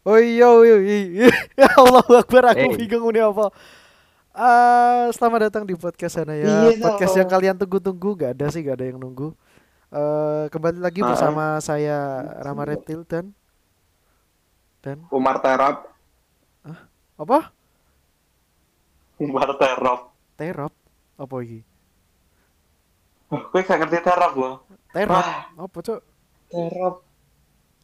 Oh 0.00 0.16
iya, 0.16 0.48
iya, 0.64 0.76
iya. 0.80 1.28
Ya 1.54 1.68
Allah 1.80 2.04
Akbar, 2.16 2.44
aku 2.50 2.72
Eh. 2.72 2.76
bingung 2.78 3.12
ini 3.12 3.20
apa. 3.20 3.52
Ah, 4.32 5.12
selamat 5.12 5.50
datang 5.50 5.64
di 5.64 5.76
podcast 5.76 6.16
sana 6.16 6.32
ya. 6.32 6.46
Iya, 6.72 6.80
podcast 6.80 7.12
toh. 7.12 7.18
yang 7.20 7.28
kalian 7.28 7.56
tunggu-tunggu. 7.58 8.10
Gak 8.16 8.32
ada 8.32 8.46
sih, 8.48 8.64
gak 8.64 8.80
ada 8.80 8.86
yang 8.86 8.96
nunggu. 8.96 9.36
Eh, 9.90 10.44
kembali 10.48 10.80
lagi 10.80 11.02
Ah. 11.02 11.12
bersama 11.12 11.44
saya 11.58 11.98
Rama 12.40 12.64
Reptil 12.64 13.04
dan 13.04 13.34
dan 14.80 15.04
Umar 15.10 15.36
Terop, 15.38 15.92
apa? 17.20 17.52
Umar 19.20 19.52
Terop. 19.54 20.00
Terop. 20.34 20.72
Apa 21.14 21.34
ini? 21.44 21.60
Oh, 23.28 23.44
Gue 23.46 23.60
gak 23.60 23.76
ngerti 23.76 24.00
Terop 24.00 24.32
loh. 24.32 24.54
Terop. 24.88 25.12
Wah. 25.12 25.52
Apa 25.60 25.78
cok? 25.78 26.00
Terop. 26.48 26.94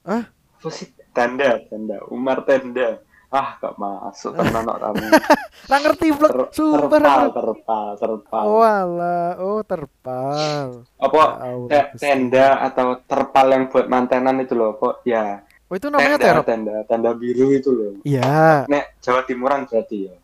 Hah? 0.03 0.25
Apa 0.33 0.69
sih? 0.73 0.89
Tenda, 1.17 1.51
tenda. 1.67 1.96
Umar 2.07 2.45
Tenda. 2.45 3.00
Ah, 3.27 3.59
gak 3.59 3.75
masuk 3.75 4.32
tenan 4.32 4.63
kok 4.64 4.79
kamu. 4.79 5.07
Nggak 5.67 5.81
ngerti. 5.82 6.07
Ter- 6.14 6.49
Sumpah. 6.53 6.89
terpal, 6.93 7.25
terpal, 7.32 7.86
terpal. 7.96 8.45
Oh 8.45 8.63
alah, 8.63 9.35
oh 9.37 9.61
terpal. 9.63 10.87
Apa 10.96 11.23
Ya 11.67 11.82
tenda 11.93 12.46
atau 12.63 13.03
terpal 13.03 13.46
yang 13.50 13.67
buat 13.67 13.87
mantenan 13.87 14.39
itu 14.39 14.53
loh 14.53 14.76
kok 14.76 15.03
ya 15.03 15.43
Oh 15.67 15.75
itu 15.75 15.90
namanya 15.90 16.14
tenda, 16.14 16.26
terop. 16.31 16.45
tenda 16.46 16.76
tenda 16.87 17.11
biru 17.13 17.51
itu 17.51 17.67
loh 17.68 17.93
Iya. 18.04 18.62
nek 18.64 18.95
Jawa 19.01 19.26
Timuran 19.26 19.67
berarti 19.67 20.07
ya 20.07 20.14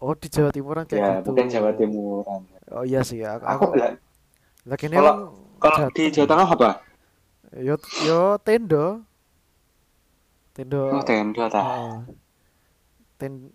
Oh 0.00 0.16
di 0.16 0.26
Jawa 0.26 0.48
Timuran 0.48 0.88
kayak 0.88 0.96
ya 0.96 1.10
gitu. 1.14 1.28
mungkin 1.28 1.46
Jawa 1.46 1.70
Timuran 1.74 2.40
Oh 2.70 2.82
iya 2.82 3.00
sih. 3.02 3.20
Aku, 3.20 3.44
aku 3.44 3.64
aku 3.66 3.76
lah 3.76 3.92
lagi 4.64 4.86
kalau- 4.88 5.36
kalau 5.60 5.88
di. 5.92 6.04
Jawa 6.08 6.26
Tengah 6.26 6.48
apa 6.48 6.70
Yo 7.54 7.74
yo 8.00 8.20
tendo. 8.38 9.04
Tendo. 10.58 10.90
oh 10.90 11.02
tenda 11.06 11.46
ta 11.46 11.62
Ah. 11.62 12.02
ten 13.14 13.46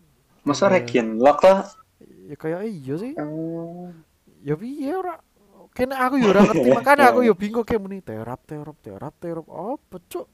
masa 0.48 0.72
tenda. 0.72 0.80
region 0.80 1.08
lok 1.20 1.44
ta 1.44 1.68
ya 2.00 2.36
kayak 2.40 2.64
iya 2.64 2.96
sih. 2.96 3.12
Oh. 3.20 3.92
Ya 4.40 4.56
piye 4.56 4.96
ora 4.96 5.20
Kene 5.74 5.98
aku 5.98 6.22
yo 6.22 6.32
ora 6.32 6.42
ngerti 6.48 6.70
makanya 6.72 7.12
aku 7.12 7.28
yo 7.28 7.34
bingung 7.36 7.66
kayak 7.68 7.82
muni 7.82 8.00
terap 8.00 8.40
terap 8.48 8.78
terap 8.80 9.14
terap 9.20 9.46
apa 9.52 9.96
cuk 10.06 10.28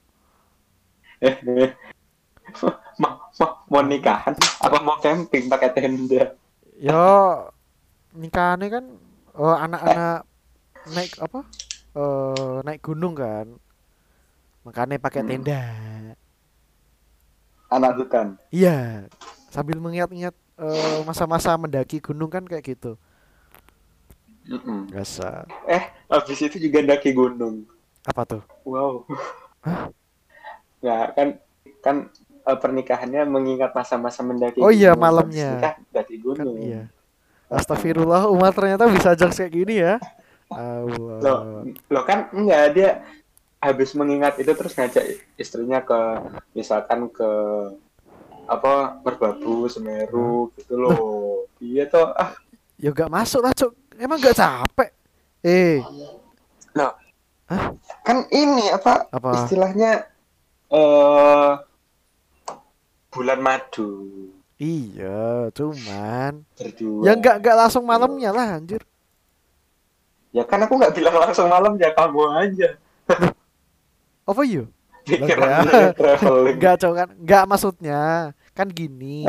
eh 1.24 1.36
eh 1.42 1.72
mau, 3.02 3.14
mau, 3.72 3.82
nikahan 3.82 4.36
apa 4.38 4.78
mau 4.84 4.98
camping 5.02 5.50
pakai 5.50 5.74
tenda 5.74 6.36
Yo 6.80 7.06
nikahane 8.16 8.68
kan 8.72 8.86
oh, 9.36 9.56
anak-anak 9.56 10.24
naik 10.96 11.14
apa? 11.20 11.40
Eh 11.96 12.58
naik 12.64 12.82
gunung 12.82 13.14
kan. 13.14 13.48
Makanya 14.64 14.96
pakai 15.00 15.22
Hmm. 15.24 15.44
Anak 17.70 17.92
hutan 17.98 18.28
Iya, 18.50 19.06
sambil 19.54 19.78
mengingat-ingat 19.78 20.34
eh, 20.58 21.00
masa-masa 21.06 21.54
mendaki 21.58 22.02
gunung 22.02 22.30
kan 22.34 22.44
kayak 22.50 22.66
gitu. 22.66 22.98
Mm-mm. 24.50 24.90
Biasa. 24.90 25.46
eh 25.70 25.84
habis 26.10 26.40
itu 26.42 26.58
juga 26.58 26.80
daki 26.82 27.14
gunung 27.14 27.56
Apa 28.08 28.24
tuh? 28.26 28.42
wow 28.66 29.04
Hah? 29.66 29.92
ya 30.80 31.12
kan 31.16 31.28
kan 31.86 31.96
eh, 32.48 32.58
pernikahannya 32.60 33.22
mengingat 33.28 33.72
masa-masa 33.76 34.22
mendaki 34.26 34.60
Oh 34.60 34.72
iya, 34.72 34.92
gunung. 34.92 35.00
malamnya. 35.00 35.50
Habis 35.52 35.60
nikah 35.60 35.74
daki 35.94 36.16
Kan 36.18 36.26
gunung 36.26 36.56
iya. 36.60 36.82
Astagfirullah, 37.50 38.30
umat 38.30 38.54
ternyata 38.54 38.86
bisa 38.90 39.18
jokes 39.18 39.38
kayak 39.42 39.54
gini 39.54 39.76
ya. 39.82 39.98
Loh, 41.20 41.40
Allah. 41.40 41.64
loh 41.92 42.04
kan 42.08 42.32
enggak 42.32 42.64
dia 42.76 42.90
habis 43.60 43.92
mengingat 43.92 44.40
itu 44.40 44.52
terus 44.56 44.74
ngajak 44.76 45.04
istrinya 45.36 45.84
ke 45.84 46.00
misalkan 46.56 47.12
ke 47.12 47.32
apa 48.50 48.98
Merbabu 49.06 49.70
Semeru 49.70 50.50
gitu 50.58 50.80
loh. 50.80 51.46
Iya 51.62 51.86
toh 51.92 52.16
ah. 52.16 52.34
Ya 52.80 52.96
gak 52.96 53.12
masuk 53.12 53.44
lah, 53.44 53.52
Cuk. 53.52 53.76
Emang 54.00 54.18
gak 54.24 54.40
capek? 54.40 54.90
Eh, 55.44 55.84
kan 58.06 58.26
ini 58.30 58.70
apa 58.70 59.10
apa? 59.10 59.46
istilahnya 59.46 60.06
eh 60.70 61.52
bulan 63.10 63.40
madu. 63.42 63.90
Iya, 64.60 65.48
cuman. 65.56 66.44
Berdua. 66.60 67.04
Ya 67.08 67.16
nggak 67.16 67.36
nggak 67.42 67.58
langsung 67.58 67.88
malamnya 67.88 68.30
lah 68.36 68.60
anjir. 68.60 68.84
ya 70.30 70.46
kan 70.46 70.62
aku 70.62 70.78
nggak 70.78 70.94
bilang 70.94 71.18
langsung 71.18 71.50
malam 71.50 71.74
ya 71.82 71.90
kamu 71.90 72.22
aja 72.38 72.78
Apa 74.30 74.42
yuk? 74.46 74.70
pikirannya 75.10 75.90
traveling 75.98 76.56
Enggak, 76.62 76.76
Cuk 76.78 76.94
kan. 76.94 77.10
Enggak 77.18 77.44
maksudnya. 77.50 78.02
Kan 78.54 78.68
gini. 78.70 79.26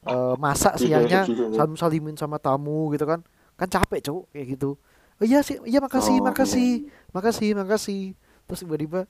eh 0.00 0.34
masak 0.40 0.80
Iya, 0.80 1.04
siangnya 1.04 1.20
iya. 1.28 1.52
salim 1.52 1.76
salimin 1.76 2.16
sama 2.16 2.38
tamu 2.40 2.94
gitu 2.94 3.04
kan. 3.04 3.20
Kan 3.58 3.68
capek, 3.68 4.00
Cuk, 4.00 4.30
kayak 4.32 4.56
gitu. 4.56 4.78
Oh 5.20 5.26
iya 5.26 5.44
sih, 5.44 5.60
iya 5.68 5.82
makasih, 5.84 6.16
Oh, 6.16 6.32
makasih. 6.32 6.88
Makasih, 7.12 7.52
makasih. 7.52 8.02
Terus 8.48 8.60
tiba-tiba 8.64 9.04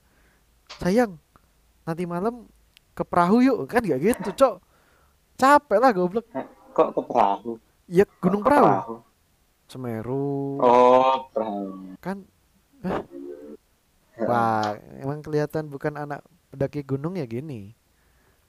sayang, 0.82 1.14
nanti 1.86 2.02
malam 2.02 2.50
ke 2.90 3.06
perahu 3.06 3.38
yuk. 3.38 3.70
Kan 3.70 3.86
gak 3.86 4.00
gitu, 4.02 4.30
Cok. 4.34 4.54
Capek 5.38 5.78
lah 5.78 5.90
goblok. 5.94 6.26
kok 6.70 6.94
ke 6.94 7.02
perahu 7.02 7.58
Ya 7.90 8.06
gunung 8.22 8.42
ke 8.42 8.50
perahu. 8.50 9.02
Semeru. 9.70 10.58
oh 10.58 11.30
perahu 11.30 11.94
Kan 12.02 12.26
Wah, 14.26 14.76
emang 15.00 15.24
kelihatan 15.24 15.68
bukan 15.68 15.96
anak 15.96 16.20
pendaki 16.52 16.84
gunung 16.84 17.16
ya 17.16 17.24
gini. 17.24 17.72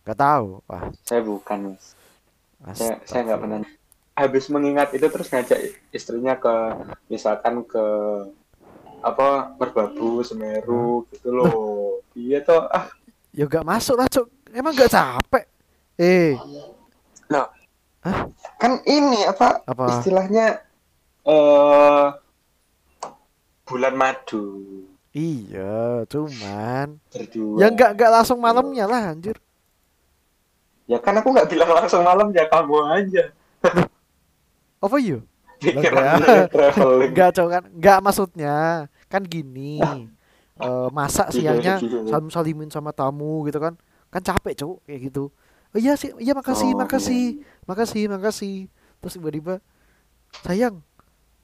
Gak 0.04 0.20
tahu. 0.20 0.60
Wah, 0.66 0.92
saya 1.06 1.22
bukan 1.24 1.76
mas. 1.76 1.96
Saya 2.78 3.02
saya 3.08 3.22
nggak 3.26 3.42
pernah 3.42 3.60
habis 4.12 4.46
mengingat 4.52 4.94
itu 4.94 5.08
terus 5.08 5.32
ngajak 5.34 5.60
istrinya 5.90 6.38
ke 6.38 6.54
misalkan 7.10 7.66
ke 7.66 7.86
apa 9.02 9.58
Merbabu 9.58 10.22
Semeru 10.22 11.10
gitu 11.10 11.30
loh. 11.34 12.04
Iya 12.14 12.44
toh. 12.46 12.70
Ah. 12.70 12.92
Ya 13.32 13.48
gak 13.48 13.64
masuk 13.64 13.96
lah, 13.96 14.12
Cuk. 14.12 14.28
Emang 14.52 14.76
gak 14.76 14.92
capek? 14.92 15.48
Eh, 15.96 16.36
kan 18.62 18.82
ini 18.86 19.22
apa 19.26 19.62
apa? 19.66 19.86
istilahnya 19.98 20.62
eh 21.26 22.08
bulan 23.66 23.94
madu 23.94 24.46
Iya, 25.12 26.08
cuman 26.08 26.96
berdua 27.12 27.58
ya 27.60 27.68
nggak 27.68 27.92
nggak 28.00 28.12
langsung 28.16 28.40
malamnya 28.40 28.88
lah 28.88 29.12
anjir. 29.12 29.36
ya 30.88 31.00
kan 31.00 31.16
aku 31.20 31.32
nggak 31.32 31.48
bilang 31.52 31.72
langsung 31.72 32.04
malam 32.04 32.32
ya 32.32 32.48
kamu 32.48 32.76
aja 32.96 33.24
Apa 34.82 34.98
yuk? 34.98 35.22
traveling 35.62 37.14
Enggak, 37.14 37.30
Cuk 37.38 37.48
kan. 37.54 37.64
Enggak 37.70 38.00
maksudnya. 38.02 38.56
Kan 39.06 39.22
gini. 39.30 39.78
eh 40.62 40.88
masak 40.90 41.30
Iya, 41.38 41.54
siangnya 41.58 41.74
iya. 41.78 42.02
salim 42.10 42.30
salimin 42.34 42.70
sama 42.74 42.90
tamu 42.90 43.46
gitu 43.46 43.62
kan. 43.62 43.78
Kan 44.10 44.26
capek, 44.26 44.58
Cuk, 44.58 44.82
kayak 44.90 45.14
gitu. 45.14 45.30
Oh 45.72 45.80
iya 45.80 45.94
sih, 45.96 46.12
iya 46.18 46.34
makasih, 46.34 46.74
Oh, 46.74 46.82
makasih. 46.82 47.46
Makasih, 47.70 48.10
makasih. 48.10 48.56
Terus 49.00 49.14
tiba-tiba 49.22 49.62
sayang, 50.42 50.82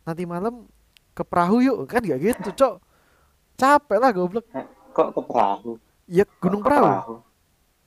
nanti 0.01 0.25
malam 0.25 0.65
ke 1.13 1.21
perahu 1.21 1.61
yuk. 1.61 1.85
Kan 1.85 2.01
gak 2.01 2.17
gitu, 2.17 2.49
Cok. 2.57 2.73
Capek 3.57 3.97
lah 3.97 4.13
goblok. 4.13 4.45
kok 4.93 5.13
ke 5.13 5.21
perahu 5.25 5.71
Ya 6.05 6.23
gunung 6.37 6.61
ke 6.61 6.69
perahu. 6.69 7.25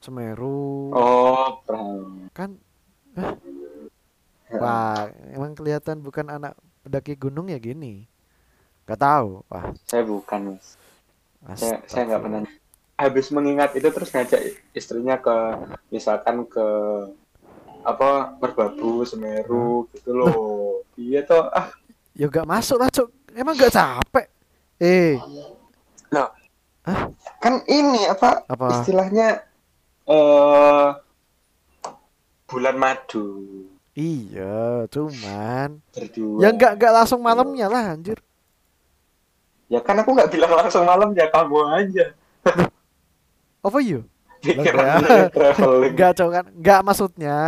Semeru. 0.02 0.90
oh 0.90 1.62
perahu 1.62 2.26
Kan 2.34 2.58
Wah, 4.50 5.06
emang 5.30 5.54
kelihatan 5.54 6.02
bukan 6.02 6.26
anak 6.26 6.58
pendaki 6.82 7.14
gunung 7.14 7.46
ya 7.46 7.58
gini. 7.62 8.10
Gak 8.82 8.98
tahu. 8.98 9.46
Wah, 9.46 9.70
saya 9.86 10.02
bukan 10.02 10.58
mas 10.58 10.74
saya 11.54 11.80
saya 11.86 12.02
nggak 12.04 12.20
pernah 12.20 12.40
habis 13.00 13.26
mengingat 13.30 13.72
itu 13.72 13.88
terus 13.88 14.12
ngajak 14.12 14.40
istrinya 14.74 15.16
ke 15.16 15.32
misalkan 15.88 16.44
ke 16.44 16.66
apa 17.80 18.36
Merbabu 18.36 19.08
Semeru 19.08 19.88
gitu 19.96 20.12
loh 20.12 20.84
iya 21.00 21.24
toh 21.24 21.48
ah 21.48 21.72
Ya 22.12 22.28
gak 22.28 22.44
masuk 22.44 22.76
lah, 22.76 22.90
Cuk. 22.92 23.08
Emang 23.32 23.56
gak 23.56 23.72
capek? 23.72 24.26
Eh, 24.76 25.16
kan 27.40 27.54
ini 27.70 28.04
apa 28.10 28.42
apa? 28.46 28.66
istilahnya 28.74 29.46
eh 30.06 30.88
bulan 32.50 32.76
madu 32.76 33.26
Iya, 33.90 34.86
cuman 34.86 35.82
berdua 35.92 36.38
ya 36.40 36.48
nggak 36.54 36.72
nggak 36.78 36.92
langsung 36.94 37.20
malamnya 37.20 37.66
lah 37.66 37.94
anjir. 37.94 38.18
ya 39.70 39.78
kan 39.82 39.98
aku 39.98 40.14
nggak 40.14 40.30
bilang 40.30 40.50
langsung 40.50 40.86
malam 40.86 41.10
ya 41.14 41.26
kamu 41.30 41.58
aja 41.74 42.06
Apa 43.66 43.78
yuk? 43.84 44.08
traveling 44.40 45.92
Enggak, 45.92 46.12
Cok 46.18 46.30
kan. 46.32 46.44
Enggak 46.48 46.80
maksudnya. 46.80 47.38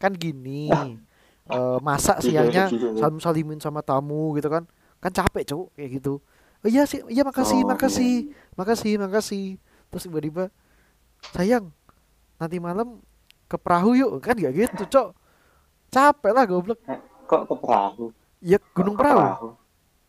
Kan 0.00 0.16
gini. 0.16 0.72
eh 1.52 1.78
masak 1.84 2.20
siangnya 2.24 2.72
salim 2.96 3.20
salimin 3.20 3.60
sama 3.60 3.84
tamu 3.84 4.32
gitu 4.40 4.48
kan. 4.48 4.64
Kan 4.98 5.12
capek, 5.12 5.44
Cok, 5.44 5.76
kayak 5.76 6.00
gitu. 6.00 6.24
Oh 6.58 6.68
iya 6.68 6.82
sih, 6.90 7.06
iya 7.06 7.22
makasih, 7.22 7.62
Oh, 7.62 7.70
makasih. 7.70 8.34
Makasih, 8.58 8.98
makasih. 8.98 9.46
Terus 9.88 10.02
tiba-tiba 10.10 10.50
sayang, 11.30 11.70
nanti 12.34 12.58
malam 12.58 12.98
ke 13.46 13.54
perahu 13.54 13.94
yuk. 13.94 14.18
Kan 14.18 14.34
gak 14.38 14.54
gitu 14.54 14.84
cok. 14.90 15.08
Capek 15.88 16.32
lah 16.34 16.44
goblok. 16.44 16.82
Kok 17.30 17.42
ke 17.46 17.54
perahu? 17.62 18.04
Ya 18.42 18.58
gunung 18.74 18.98
ke 18.98 19.06
perahu. 19.06 19.54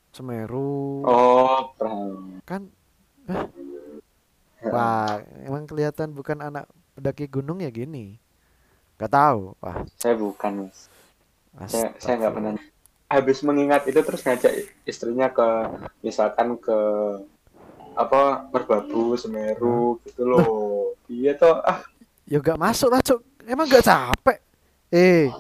Semeru. 0.10 1.06
Oh 1.06 1.72
perahu. 1.78 2.42
Kan 2.44 2.74
wah 4.60 5.22
emang 5.46 5.70
kelihatan 5.70 6.12
bukan 6.12 6.42
anak 6.42 6.66
pendaki 6.98 7.30
gunung 7.30 7.62
ya 7.62 7.70
gini? 7.70 8.18
Gak 8.98 9.14
tahu. 9.14 9.54
Wah. 9.62 9.86
Saya 10.02 10.18
bukan 10.18 10.68
mas. 10.68 10.90
Saya 11.70 11.94
saya 12.02 12.16
nggak 12.26 12.34
pernah. 12.34 12.52
Habis 13.10 13.42
mengingat 13.42 13.90
itu 13.90 13.98
terus 14.06 14.22
ngajak 14.22 14.54
istrinya 14.86 15.34
ke 15.34 15.50
misalkan 16.06 16.54
ke 16.62 16.80
apa 17.98 18.48
Merbabu 18.54 19.18
Semeru 19.18 19.98
gitu 20.06 20.30
loh. 20.30 20.94
Iya 21.10 21.34
toh 21.34 21.58
ah. 21.66 21.82
Ya 22.30 22.38
gak 22.38 22.62
masuk 22.62 22.94
lah 22.94 23.02
cok 23.02 23.20
emang 23.50 23.66
gak 23.66 23.90
capek? 23.90 24.38
Eh. 24.94 25.34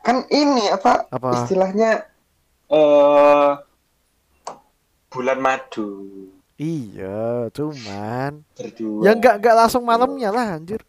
Kan 0.00 0.24
ini 0.32 0.72
apa 0.72 1.04
apa? 1.12 1.44
istilahnya 1.44 2.08
eh 2.72 3.50
bulan 5.12 5.38
madu. 5.44 5.92
Iya 6.56 7.52
cuman. 7.52 8.40
Berdua. 8.56 9.00
Ya 9.04 9.12
nggak 9.12 9.44
nggak 9.44 9.56
langsung 9.60 9.84
malamnya 9.84 10.32
lah 10.32 10.56
anjir. 10.56 10.80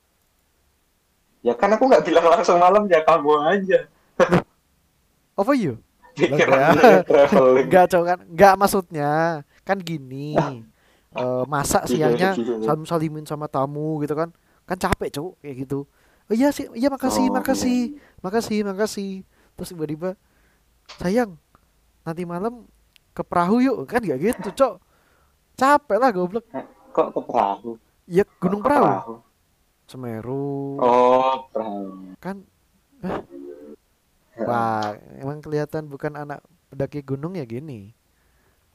Ya 1.44 1.58
kan 1.60 1.76
aku 1.76 1.92
nggak 1.92 2.08
bilang 2.08 2.24
langsung 2.24 2.56
malam 2.62 2.88
ya 2.88 3.04
kamu 3.04 3.34
aja 3.52 3.80
apa 5.34 5.52
yuk 5.56 5.78
pikirannya 6.12 7.08
traveling. 7.08 7.66
Nggak 7.72 7.86
cok 7.88 8.04
kan. 8.04 8.20
Nggak 8.28 8.54
maksudnya 8.60 9.12
kan 9.64 9.78
gini. 9.80 10.36
Eh, 11.12 11.44
masa 11.48 11.84
Iya, 11.88 12.12
siangnya 12.12 12.30
iya. 12.36 12.56
salim 12.64 12.84
salimin 12.84 13.24
sama 13.24 13.48
tamu 13.48 14.00
gitu 14.00 14.12
kan. 14.12 14.32
Kan 14.68 14.76
capek 14.76 15.08
cok 15.12 15.40
kayak 15.40 15.56
gitu. 15.64 15.88
Oh 16.28 16.36
iya 16.36 16.52
sih 16.52 16.68
iya 16.72 16.88
makasih 16.88 17.28
Oh, 17.28 17.36
makasih. 17.36 17.96
makasih 18.20 18.60
makasih. 18.64 19.12
Terus 19.56 19.72
tiba-tiba 19.72 20.16
sayang 21.00 21.36
nanti 22.04 22.24
malam 22.24 22.68
ke 23.12 23.24
perahu 23.24 23.60
yuk. 23.60 23.88
Kan 23.88 24.04
gak 24.04 24.20
gitu 24.20 24.50
cok. 24.52 24.74
Capek 25.56 25.98
lah 26.00 26.12
goblok. 26.12 26.44
Kok 26.92 27.08
ke 27.16 27.20
perahu? 27.24 27.72
Ya 28.08 28.24
gunung 28.40 28.60
ke 28.60 28.68
perahu. 28.68 29.24
Semeru. 29.88 30.76
Oh 30.80 31.48
perahu. 31.52 32.16
Kan 32.20 32.48
wah 34.42 34.96
emang 35.42 35.50
kelihatan 35.50 35.90
bukan 35.90 36.14
anak 36.14 36.40
pendaki 36.70 37.02
gunung 37.02 37.34
ya 37.34 37.42
gini. 37.50 37.98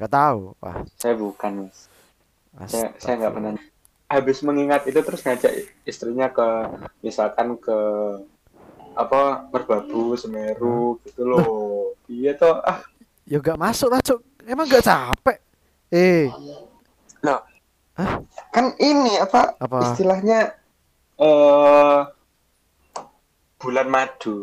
Gak 0.02 0.10
tahu 0.10 0.58
wah. 0.58 0.82
Saya 0.98 1.14
bukan 1.14 1.70
mas. 1.70 1.86
Saya 2.66 2.90
saya 2.98 3.14
nggak 3.22 3.34
pernah 3.38 3.54
habis 4.10 4.38
mengingat 4.42 4.82
itu 4.90 4.98
terus 4.98 5.22
ngajak 5.22 5.52
istrinya 5.86 6.26
ke 6.26 6.46
misalkan 7.06 7.54
ke 7.62 7.78
apa 8.98 9.46
Merbabu 9.54 10.18
Semeru 10.18 10.98
gitu 11.06 11.22
loh. 11.22 11.94
Iya 12.10 12.34
toh 12.34 12.58
ah. 12.66 12.82
Ya 13.26 13.38
gak 13.38 13.58
masuk 13.58 13.94
lah 13.94 14.02
cok 14.02 14.20
emang 14.42 14.66
gak 14.66 14.82
capek? 14.82 15.38
Eh. 15.94 16.26
Kan 18.50 18.74
ini 18.82 19.14
apa 19.22 19.54
apa? 19.62 19.94
istilahnya 19.94 20.50
eh 21.16 22.00
bulan 23.56 23.88
madu 23.88 24.36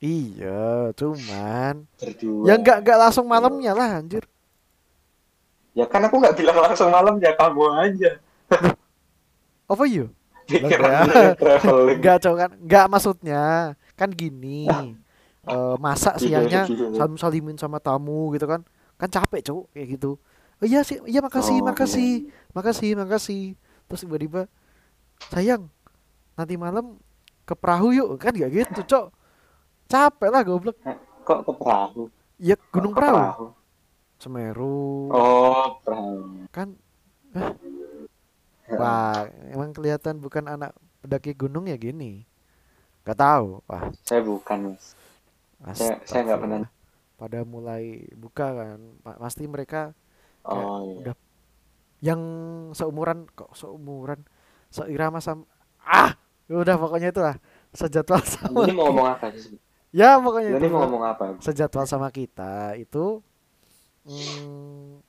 iya 0.00 0.90
cuman 0.96 1.84
berdua. 2.00 2.44
Ya 2.48 2.54
nggak 2.56 2.78
nggak 2.82 2.98
langsung 2.98 3.26
malamnya 3.28 3.72
lah 3.72 4.00
anjir. 4.00 4.24
Ya 5.70 5.86
kan 5.86 6.02
aku 6.02 6.18
nggak 6.18 6.34
bilang 6.34 6.58
langsung 6.58 6.90
malam 6.90 7.20
ya 7.20 7.30
kamu 7.36 7.62
aja. 7.78 8.10
Apa 9.70 9.84
yuk 9.86 10.10
pikirannya 10.50 11.38
traveling. 11.38 11.98
Nggak 12.02 12.16
cok 12.26 12.34
kan. 12.34 12.50
Nggak 12.58 12.86
maksudnya 12.90 13.42
kan 13.94 14.10
gini. 14.10 14.66
Eh, 15.46 15.74
masa 15.78 16.18
Iya, 16.18 16.42
siangnya 16.42 16.62
iya. 16.66 16.90
salim 16.98 17.14
salimin 17.14 17.54
sama 17.54 17.78
tamu 17.78 18.34
gitu 18.34 18.50
kan. 18.50 18.66
Kan 18.98 19.08
capek 19.08 19.46
cok 19.46 19.70
kayak 19.70 19.88
gitu. 19.94 20.18
Oh 20.58 20.66
iya 20.66 20.82
sih 20.82 20.98
iya 21.06 21.22
makasih 21.22 21.62
Oh, 21.62 21.70
makasih. 21.70 22.28
makasih 22.50 22.90
makasih. 22.98 23.44
Terus 23.86 24.00
tiba-tiba 24.02 24.50
sayang 25.30 25.70
nanti 26.34 26.58
malam 26.58 26.98
ke 27.46 27.54
perahu 27.54 27.94
yuk. 27.94 28.18
Kan 28.18 28.34
gak 28.34 28.50
gitu 28.50 28.82
cok 28.90 29.06
capek 29.90 30.30
lah 30.30 30.42
goblok. 30.46 30.76
Kok 31.26 31.40
ke 31.42 31.52
perahu? 31.58 32.02
Ya 32.38 32.54
Kok 32.54 32.70
gunung 32.70 32.92
ke 32.94 33.02
perahu. 33.02 33.46
Semeru. 34.22 35.10
Oh 35.10 35.82
perahu. 35.82 36.46
Kan 36.54 36.78
wah 38.70 39.26
emang 39.50 39.74
kelihatan 39.74 40.22
bukan 40.22 40.46
anak 40.46 40.70
pendaki 41.02 41.34
gunung 41.34 41.66
ya 41.66 41.74
gini? 41.74 42.22
Gak 43.02 43.18
tahu. 43.18 43.58
Wah. 43.66 43.90
Saya 44.06 44.22
bukan 44.22 44.72
mas. 44.72 44.94
Saya 45.74 45.98
saya 46.06 46.20
nggak 46.30 46.40
pernah. 46.40 46.70
Pada 47.18 47.44
mulai 47.44 48.08
buka 48.16 48.48
kan 48.56 48.80
pa- 49.04 49.18
pasti 49.20 49.44
mereka 49.44 49.92
oh 50.48 50.96
iya. 50.96 50.96
udah 51.04 51.16
yang 52.00 52.22
seumuran 52.72 53.28
kok 53.36 53.52
seumuran? 53.52 54.24
Seirama 54.70 55.18
sama 55.20 55.44
ah! 55.84 56.16
Udah 56.48 56.78
pokoknya 56.80 57.12
itu 57.12 57.20
lah 57.20 57.36
sejadwal 57.74 58.22
sama 58.24 58.66
ini 58.66 58.74
mau 58.74 58.90
ngomong 58.90 59.06
apa 59.06 59.30
sih 59.34 59.54
ya 59.90 60.18
pokoknya 60.22 60.54
ini 60.54 60.58
itu 60.62 60.66
mau 60.70 60.86
ngomong 60.86 61.02
apa 61.02 61.24
sejadwal 61.42 61.86
sama 61.86 62.08
kita 62.14 62.78
itu 62.78 63.18
hmm, 64.06 65.02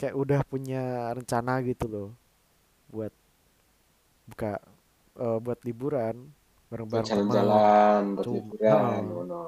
kayak 0.00 0.14
udah 0.16 0.40
punya 0.48 1.12
rencana 1.12 1.60
gitu 1.62 1.86
loh 1.86 2.08
buat 2.88 3.12
buka 4.24 4.56
eh, 5.20 5.38
buat 5.40 5.58
liburan 5.68 6.16
bareng-bareng 6.72 7.08
jalan-jalan 7.08 8.02
buat 8.16 8.26
liburan 8.26 9.02
ngono. 9.04 9.42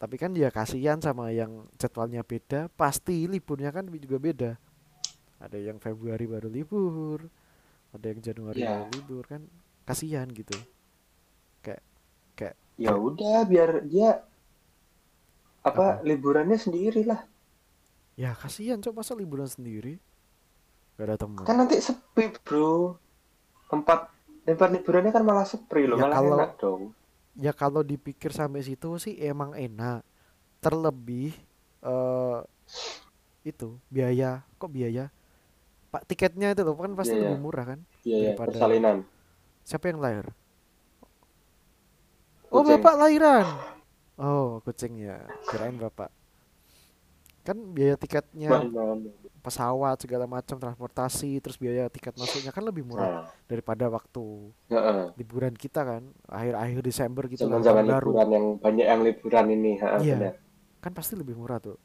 Tapi 0.00 0.16
kan 0.16 0.32
dia 0.32 0.48
kasihan 0.48 0.96
sama 0.96 1.28
yang 1.28 1.68
jadwalnya 1.76 2.24
beda, 2.24 2.72
pasti 2.72 3.28
liburnya 3.28 3.68
kan 3.68 3.84
juga 3.92 4.16
beda. 4.16 4.50
Ada 5.36 5.60
yang 5.60 5.76
Februari 5.76 6.24
baru 6.24 6.48
libur, 6.48 7.28
ada 7.92 8.06
yang 8.08 8.20
Januari 8.24 8.64
Iya. 8.64 8.80
baru 8.80 8.84
libur 8.96 9.24
kan, 9.28 9.44
kasihan 9.84 10.24
gitu. 10.32 10.56
Ya 12.80 12.96
udah 12.96 13.44
biar 13.44 13.84
dia 13.84 14.24
apa, 15.60 16.00
Apa? 16.00 16.02
liburannya 16.02 16.56
sendiri 16.56 17.04
lah 17.04 17.20
Ya 18.16 18.32
kasihan 18.32 18.76
coba 18.78 19.00
masa 19.00 19.12
liburan 19.12 19.44
sendiri, 19.46 19.96
gak 20.94 21.06
ada 21.06 21.16
teman. 21.16 21.40
kan 21.40 21.56
nanti 21.56 21.76
sepi 21.76 22.32
bro 22.38 22.96
tempat 23.66 24.12
tempat 24.42 24.68
liburannya 24.70 25.08
kan 25.08 25.20
malah 25.20 25.44
sepi 25.44 25.84
loh 25.84 25.94
Ya, 25.94 26.02
malah 26.02 26.16
kalau- 26.16 26.38
enak 26.38 26.52
dong 26.56 26.82
Ya 27.32 27.52
kalau 27.52 27.80
dipikir 27.80 28.28
sampai 28.30 28.60
situ 28.60 28.90
sih 28.98 29.14
emang 29.16 29.54
enak. 29.54 30.02
Terlebih 30.58 31.32
eh 31.80 32.38
itu 33.42 33.78
biaya, 33.86 34.44
kok 34.56 34.68
biaya? 34.68 35.08
Pak 35.88 36.04
tiketnya 36.04 36.52
itu 36.52 36.60
loh 36.60 36.74
kan 36.74 36.92
pasti 36.92 37.14
Iya, 37.14 37.18
iya. 37.18 37.28
lebih 37.30 37.40
murah 37.40 37.64
kan? 37.66 37.80
iya 38.02 38.16
ya 38.16 38.24
Daripada- 38.30 38.52
persalinan 38.52 38.96
Siapa 39.62 39.86
yang 39.86 39.98
lahir? 39.98 40.26
Oh, 42.50 42.60
Kucing. 42.60 42.82
bapak 42.82 42.94
lahiran. 42.98 43.46
Oh, 44.18 44.58
kucing 44.60 44.98
ya. 44.98 45.22
Kirain 45.46 45.74
bapak. 45.74 46.10
Kan 47.40 47.72
biaya 47.72 47.96
tiketnya 47.96 48.52
pesawat 49.40 49.96
segala 49.96 50.28
macam 50.28 50.60
transportasi 50.60 51.40
terus 51.40 51.56
biaya 51.56 51.88
tiket 51.88 52.12
masuknya 52.12 52.52
kan 52.52 52.60
lebih 52.60 52.84
murah 52.84 53.24
Nah, 53.24 53.24
daripada 53.48 53.88
waktu 53.88 54.52
heeh. 54.68 55.16
liburan 55.16 55.56
kita 55.56 55.80
kan 55.80 56.02
akhir-akhir 56.28 56.80
Desember 56.84 57.24
gitu 57.24 57.48
tahun 57.48 57.64
baru 57.88 58.12
liburan 58.12 58.28
yang 58.28 58.46
banyak 58.60 58.84
yang 58.84 59.00
liburan 59.00 59.46
ini 59.48 59.72
Iya. 59.80 60.16
benar. 60.20 60.34
kan 60.84 60.92
pasti 60.92 61.16
lebih 61.16 61.40
murah 61.40 61.56
tuh 61.56 61.80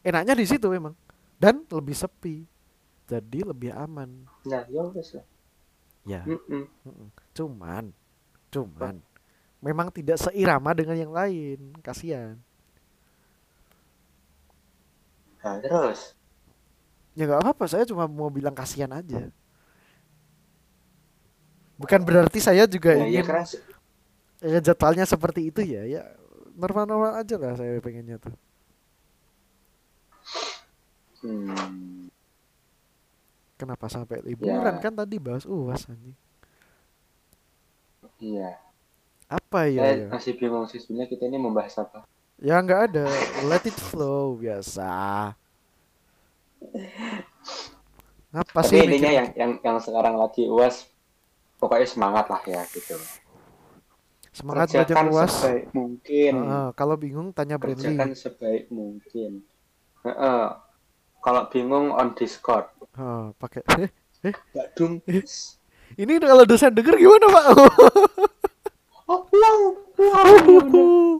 enaknya 0.00 0.32
di 0.32 0.48
situ 0.48 0.64
memang 0.72 0.96
dan 1.36 1.60
lebih 1.68 1.92
sepi 1.92 2.48
jadi 3.04 3.52
lebih 3.52 3.76
aman 3.76 4.24
nah 4.48 4.64
ya 4.64 4.88
wes 4.88 5.12
lah 5.12 5.26
ya 6.08 6.24
Mm-mm. 6.24 6.64
mm-mm. 6.88 7.08
cuman 7.36 7.92
cuman 8.48 8.96
memang 9.62 9.94
tidak 9.94 10.18
seirama 10.18 10.74
dengan 10.74 10.98
yang 10.98 11.12
lain 11.14 11.70
kasihan. 11.80 12.34
Nah 15.38 15.56
terus? 15.62 16.18
Ya 17.14 17.30
nggak 17.30 17.46
apa-apa 17.46 17.64
saya 17.70 17.86
cuma 17.86 18.10
mau 18.10 18.28
bilang 18.28 18.52
kasihan 18.52 18.90
aja. 18.90 19.30
Bukan 21.78 22.02
berarti 22.02 22.42
saya 22.42 22.66
juga 22.66 22.94
iya 22.98 23.22
ingin 23.22 23.26
keras 23.26 23.58
eh, 24.42 24.58
jadwalnya 24.58 25.06
seperti 25.06 25.50
itu 25.50 25.62
ya 25.62 25.82
ya 25.86 26.02
normal-normal 26.58 27.22
aja 27.22 27.38
lah 27.38 27.54
saya 27.54 27.78
pengennya 27.78 28.18
tuh. 28.18 28.34
Hmm. 31.22 32.10
kenapa 33.54 33.86
sampai 33.86 34.26
liburan? 34.26 34.74
Ya. 34.74 34.82
kan 34.82 34.90
tadi 34.90 35.22
bahas 35.22 35.46
uas 35.46 35.86
anjing. 35.86 36.18
Iya 38.18 38.58
apa 39.32 39.64
ya, 39.64 39.80
saya 39.80 39.92
ya 39.96 40.06
masih 40.12 40.32
bingung 40.36 40.66
sih 40.68 40.76
sebenarnya 40.76 41.08
kita 41.08 41.24
ini 41.24 41.38
membahas 41.40 41.74
apa 41.80 42.04
ya 42.36 42.60
nggak 42.60 42.80
ada 42.92 43.06
let 43.48 43.64
it 43.64 43.78
flow 43.80 44.36
biasa 44.36 44.92
Ngapa 48.32 48.64
Tapi 48.64 48.68
sih 48.68 48.78
intinya 48.80 49.10
mikir- 49.12 49.18
yang 49.20 49.28
yang 49.36 49.52
yang 49.60 49.76
sekarang 49.76 50.16
lagi 50.16 50.48
uas 50.48 50.88
pokoknya 51.60 51.84
semangat 51.84 52.26
lah 52.32 52.40
ya 52.48 52.64
gitu. 52.72 52.96
semangat 54.32 54.72
belajar 54.72 54.96
uas? 55.12 55.28
sebaik 55.28 55.64
mungkin. 55.76 56.32
Heeh, 56.32 56.66
kalau 56.72 56.96
bingung 56.96 57.28
tanya 57.36 57.60
Brandly. 57.60 57.92
Kerjakan 57.92 58.16
sebaik 58.16 58.72
mungkin. 58.72 59.44
Heeh. 60.08 60.44
Kalau 61.20 61.42
bingung 61.52 61.92
on 61.92 62.16
Discord. 62.16 62.72
Heeh, 62.96 63.24
pakai. 63.36 63.62
Eh, 64.22 64.30
Gak 64.54 64.78
dum. 64.78 65.02
ini 65.98 66.12
kalau 66.22 66.46
dosen 66.46 66.70
denger 66.72 66.94
gimana 66.94 67.26
pak? 67.26 67.44
Oh, 69.10 69.26
wow, 69.34 69.58
wow. 69.98 71.18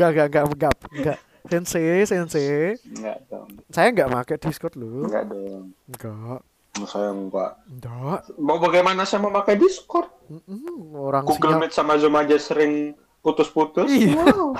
Gak, 0.00 0.10
gak, 0.10 0.28
gak, 0.30 0.44
gak, 0.56 0.74
gak. 1.04 1.18
Sensei, 1.42 2.04
sensei. 2.04 2.76
Enggak 2.86 3.20
dong. 3.26 3.48
Saya 3.68 3.88
nggak 3.90 4.08
pakai 4.10 4.36
Discord 4.38 4.74
loh. 4.74 5.04
Enggak 5.04 5.24
dong. 5.26 5.76
Enggak, 5.86 6.40
Mau 6.70 6.86
saya 6.86 7.10
enggak. 7.10 7.52
enggak. 7.66 8.20
Mau 8.36 8.56
bagaimana 8.56 9.02
saya 9.02 9.20
memakai 9.20 9.56
Discord? 9.56 10.08
Mm-mm, 10.26 10.94
Orang 10.94 11.26
Google 11.26 11.52
sinyal. 11.52 11.60
Meet 11.60 11.72
sama 11.74 11.96
Zoom 11.96 12.14
aja 12.14 12.36
sering 12.36 12.92
putus-putus. 13.20 13.88
Iya. 13.88 14.16
Wow. 14.16 14.56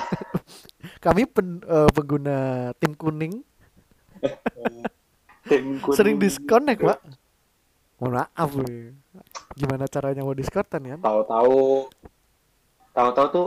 Kami 1.04 1.25
pen- 1.25 1.62
eh, 1.62 1.88
pengguna 1.90 2.37
tim 2.76 2.92
kuning 2.92 3.40
Tim 5.49 5.80
kuning. 5.80 5.97
sering 5.97 6.16
disconnect 6.16 6.80
pak. 6.82 7.00
Mohon 7.97 8.12
maaf. 8.18 8.50
Gimana 9.52 9.85
caranya 9.87 10.20
mau 10.20 10.32
discordan 10.32 10.82
ya? 10.82 10.97
Tahu-tahu 10.97 11.88
tahu-tahu 12.90 13.26
tuh 13.30 13.47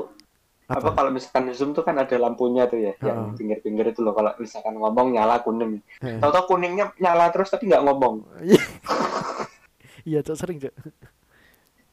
apa? 0.73 0.89
Apa? 0.89 0.89
kalau 0.97 1.09
misalkan 1.13 1.53
Zoom 1.53 1.71
tuh 1.77 1.85
kan 1.85 1.95
ada 1.95 2.15
lampunya 2.17 2.65
tuh 2.65 2.81
ya, 2.81 2.93
Heeh. 2.97 3.05
yang 3.05 3.37
pinggir-pinggir 3.37 3.93
itu 3.93 4.01
loh 4.01 4.17
kalau 4.17 4.33
misalkan 4.41 4.73
ngomong 4.75 5.13
nyala 5.13 5.45
kuning. 5.45 5.79
Heeh. 6.01 6.17
Tahu-tahu 6.17 6.57
kuningnya 6.57 6.89
nyala 6.97 7.29
terus 7.29 7.53
tapi 7.53 7.69
nggak 7.69 7.83
ngomong. 7.85 8.25
Iya, 10.03 10.19
cok 10.25 10.35
sering 10.35 10.57
cok. 10.57 10.73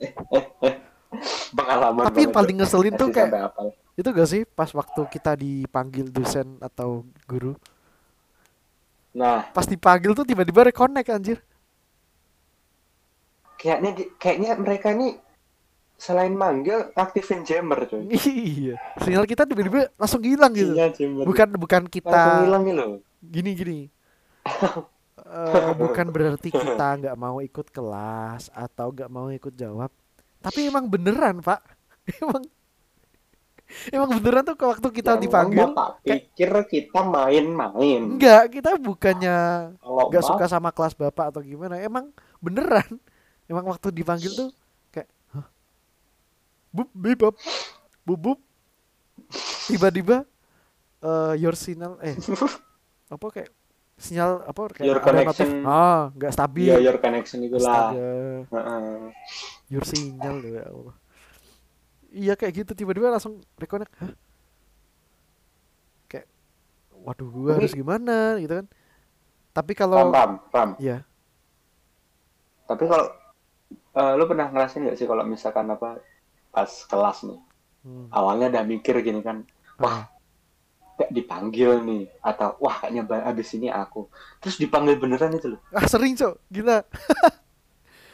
Pengalaman. 1.59 2.07
Tapi 2.07 2.19
yang 2.25 2.33
paling 2.33 2.57
ngeselin 2.63 2.95
tuh 2.97 3.11
kayak 3.13 3.53
itu 3.99 4.09
gak 4.17 4.29
sih 4.31 4.43
pas 4.49 4.71
waktu 4.73 5.01
kita 5.13 5.37
dipanggil 5.37 6.09
dosen 6.09 6.57
atau 6.63 7.05
guru, 7.29 7.53
Nah, 9.11 9.51
pas 9.51 9.67
dipanggil 9.67 10.15
tuh 10.15 10.23
tiba-tiba 10.23 10.71
reconnect 10.71 11.11
anjir. 11.11 11.39
kayaknya 13.61 13.93
kayaknya 14.17 14.51
mereka 14.57 14.89
nih 14.97 15.21
selain 16.00 16.33
manggil 16.33 16.88
aktifin 16.95 17.45
jammer 17.45 17.85
coy. 17.85 18.09
Iya, 18.09 18.80
sinyal 18.97 19.28
kita 19.28 19.45
tiba-tiba 19.45 19.92
langsung 19.95 20.25
hilang 20.25 20.50
gitu. 20.50 20.73
Iya, 20.73 20.88
jammer. 20.90 21.28
Bukan 21.28 21.49
bukan 21.54 21.83
langsung 21.85 21.92
kita 21.92 22.23
hilang 22.42 22.62
nih 22.64 22.75
loh. 22.75 22.90
gini 23.21 23.50
gini. 23.52 23.78
Eh, 25.23 25.73
bukan 25.78 26.11
berarti 26.11 26.50
kita 26.50 26.87
nggak 26.99 27.14
mau 27.14 27.38
ikut 27.38 27.71
kelas 27.71 28.50
atau 28.50 28.90
nggak 28.90 29.07
mau 29.07 29.30
ikut 29.30 29.54
jawab, 29.54 29.87
tapi 30.42 30.66
emang 30.66 30.90
beneran 30.90 31.38
pak, 31.38 31.62
emang 32.19 32.42
emang 33.88 34.11
beneran 34.11 34.42
tuh 34.42 34.59
waktu 34.59 34.88
kita 34.90 35.14
Yang 35.14 35.23
dipanggil, 35.23 35.71
Bapak 35.71 36.02
kayak- 36.02 36.35
pikir 36.35 36.50
kita 36.66 37.00
main-main. 37.07 38.02
enggak 38.11 38.50
kita 38.50 38.75
bukannya 38.75 39.38
Kalau 39.78 40.04
nggak 40.11 40.19
Bapak 40.19 40.30
suka 40.35 40.45
sama 40.50 40.75
kelas 40.75 40.99
bapak 40.99 41.30
atau 41.30 41.40
gimana, 41.40 41.78
emang 41.78 42.11
beneran, 42.42 42.88
emang 43.47 43.71
waktu 43.71 43.95
dipanggil 43.95 44.35
tuh 44.35 44.50
bub 46.71 46.89
bibab, 46.93 47.35
bubub, 48.03 48.39
tiba-tiba 49.67 50.23
eh 51.00 51.33
your 51.37 51.55
signal 51.55 51.97
eh 52.00 52.15
apa 53.15 53.27
kayak 53.29 53.50
sinyal 53.97 54.41
apa 54.45 54.61
kayak 54.73 54.87
Your 54.87 54.97
notif. 54.97 55.45
connection. 55.45 55.49
ah 55.69 56.09
nggak 56.15 56.33
stabil. 56.33 56.73
Iya, 56.73 56.79
your 56.81 56.97
connection 56.97 57.39
itulah. 57.45 57.93
Astaga, 57.93 58.11
Heeh. 58.49 58.97
your 59.69 59.85
sinyal 59.85 60.37
ya 60.41 60.65
Allah. 60.67 60.97
Iya 62.11 62.33
kayak 62.35 62.53
gitu. 62.65 62.73
Tiba-tiba 62.75 63.12
langsung 63.12 63.45
reconnect. 63.55 63.93
Hah? 64.00 64.12
Kayak 66.07 66.27
waduh 66.97 67.29
gua 67.29 67.61
harus 67.61 67.71
gimana 67.71 68.41
gitu 68.41 68.57
kan. 68.57 68.67
Tapi 69.50 69.73
kalau 69.75 70.00
ram, 70.09 70.41
ram. 70.49 70.71
ya 70.79 71.03
Tapi 72.65 72.87
kalau 72.87 73.05
eh, 73.71 74.12
lu 74.15 74.25
pernah 74.25 74.47
ngerasain 74.49 74.81
nggak 74.81 74.97
sih 74.97 75.05
kalau 75.05 75.27
misalkan 75.27 75.67
apa 75.69 75.99
pas 76.50 76.66
kelas 76.66 77.19
nih, 77.25 77.40
hmm, 77.83 78.07
awalnya 78.11 78.50
udah 78.50 78.64
mikir 78.64 78.95
gini 79.00 79.21
kan, 79.21 79.47
wah 79.76 80.07
kayak 80.95 81.11
dipanggil 81.11 81.80
nih, 81.80 82.11
atau 82.21 82.59
wah 82.59 82.76
kayaknya 82.76 83.02
abis 83.25 83.54
ini 83.54 83.66
aku, 83.66 84.11
terus 84.38 84.57
dipanggil 84.57 84.95
beneran 84.95 85.33
itu 85.33 85.54
loh. 85.54 85.61
ah 85.71 85.85
sering 85.85 86.12
cok. 86.12 86.35
Gila. 86.47 86.83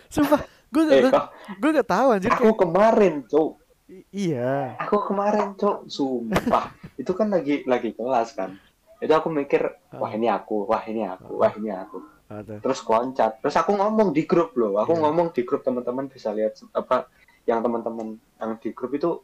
Sumpah 0.06 0.38
gue 0.68 0.82
Eh, 0.84 1.00
gak 1.02 1.12
kok? 1.12 1.26
gue 1.56 1.70
gak 1.74 1.88
tahu 1.88 2.06
anjir. 2.10 2.30
Aku 2.30 2.42
kayak 2.44 2.58
kemarin, 2.58 3.14
cok, 3.24 3.48
i- 3.88 4.06
iya. 4.12 4.76
Aku 4.78 5.02
kemarin, 5.02 5.54
cok, 5.54 5.88
sumpah, 5.88 6.70
itu 7.00 7.10
kan 7.10 7.26
lagi 7.26 7.64
lagi 7.64 7.90
kelas 7.90 8.32
kan. 8.32 8.54
Itu 8.96 9.12
aku 9.12 9.28
mikir, 9.28 9.66
wah 9.92 10.08
ini 10.08 10.26
aku, 10.26 10.64
wah 10.64 10.82
ini 10.82 11.02
aku, 11.04 11.32
wah 11.36 11.52
ini 11.52 11.68
aku. 11.68 11.98
ada. 12.26 12.58
Terus 12.58 12.82
loncat 12.82 13.38
terus 13.38 13.54
aku 13.54 13.70
ngomong 13.72 14.10
di 14.10 14.26
grup 14.26 14.50
loh. 14.54 14.78
Aku 14.78 14.94
Iya. 14.94 15.00
ngomong 15.00 15.30
di 15.30 15.42
grup 15.42 15.62
teman-teman 15.62 16.06
bisa 16.06 16.30
lihat 16.30 16.58
apa 16.72 17.06
yang 17.46 17.62
teman-teman 17.62 18.18
yang 18.42 18.50
di 18.58 18.70
grup 18.74 18.92
itu 18.98 19.22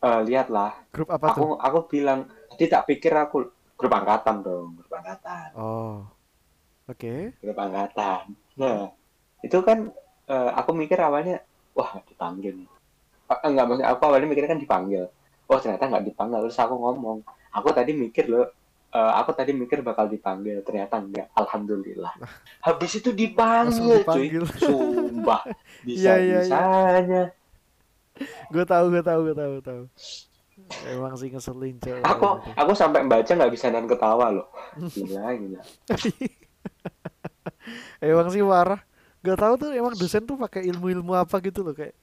eh, 0.00 0.20
lihatlah. 0.24 0.86
Grup 0.94 1.10
apa 1.10 1.34
tuh? 1.34 1.34
aku 1.34 1.46
aku 1.58 1.78
bilang 1.90 2.30
tadi 2.54 2.70
tak 2.70 2.86
pikir 2.86 3.12
aku 3.12 3.50
grup 3.74 3.92
angkatan 3.92 4.40
dong 4.40 4.78
grup 4.78 4.92
angkatan. 4.94 5.48
Oh 5.58 6.06
oke. 6.86 7.34
Grup 7.42 7.58
angkatan. 7.58 8.32
Nah 8.56 8.88
itu 9.42 9.58
kan 9.66 9.90
eh, 10.30 10.50
aku 10.54 10.70
mikir 10.72 10.96
awalnya 11.02 11.42
wah 11.74 11.98
dipanggil 12.06 12.64
Eh, 13.24 13.38
enggak 13.48 13.64
maksudnya 13.66 13.88
aku 13.88 14.00
awalnya 14.04 14.28
mikirnya 14.28 14.52
kan 14.52 14.60
dipanggil. 14.60 15.04
Oh 15.48 15.58
ternyata 15.58 15.90
nggak 15.90 16.04
dipanggil. 16.12 16.38
Terus 16.48 16.60
aku 16.60 16.74
ngomong 16.76 17.24
aku 17.50 17.68
tadi 17.72 17.92
mikir 17.96 18.28
loh 18.28 18.46
eh, 18.94 19.12
aku 19.18 19.34
tadi 19.34 19.50
mikir 19.50 19.82
bakal 19.82 20.06
dipanggil 20.06 20.62
ternyata 20.62 21.02
enggak. 21.02 21.26
Alhamdulillah. 21.34 22.14
Habis 22.62 23.02
itu 23.02 23.10
dipanggil, 23.10 24.06
dipanggil. 24.06 24.42
cuy. 24.46 24.62
sumpah. 24.62 25.42
Bisa 25.86 26.00
Iya, 26.00 26.14
iya, 26.22 26.38
iya. 26.40 26.42
bisanya 26.46 27.24
gue 28.54 28.62
tahu 28.62 28.94
gue 28.94 29.02
tahu 29.02 29.20
gue 29.26 29.36
tahu 29.36 29.54
tahu. 29.58 29.82
Emang 30.86 31.18
sih 31.18 31.34
ngeselin 31.34 31.82
cok 31.82 31.98
aku 32.06 32.26
aku 32.54 32.72
sampai 32.78 33.02
baca 33.10 33.26
nggak 33.26 33.50
bisa 33.50 33.74
dan 33.74 33.90
ketawa 33.90 34.30
loh. 34.30 34.46
Gila 34.78 35.34
gila. 35.34 35.60
Emang 37.98 38.30
sih 38.30 38.38
parah 38.38 38.78
gak 39.24 39.40
tahu 39.40 39.54
tuh 39.56 39.70
emang 39.72 39.96
dosen 39.96 40.20
tuh 40.28 40.36
pakai 40.36 40.68
ilmu-ilmu 40.68 41.16
apa 41.16 41.40
gitu 41.40 41.64
loh 41.64 41.72
kayak 41.72 41.96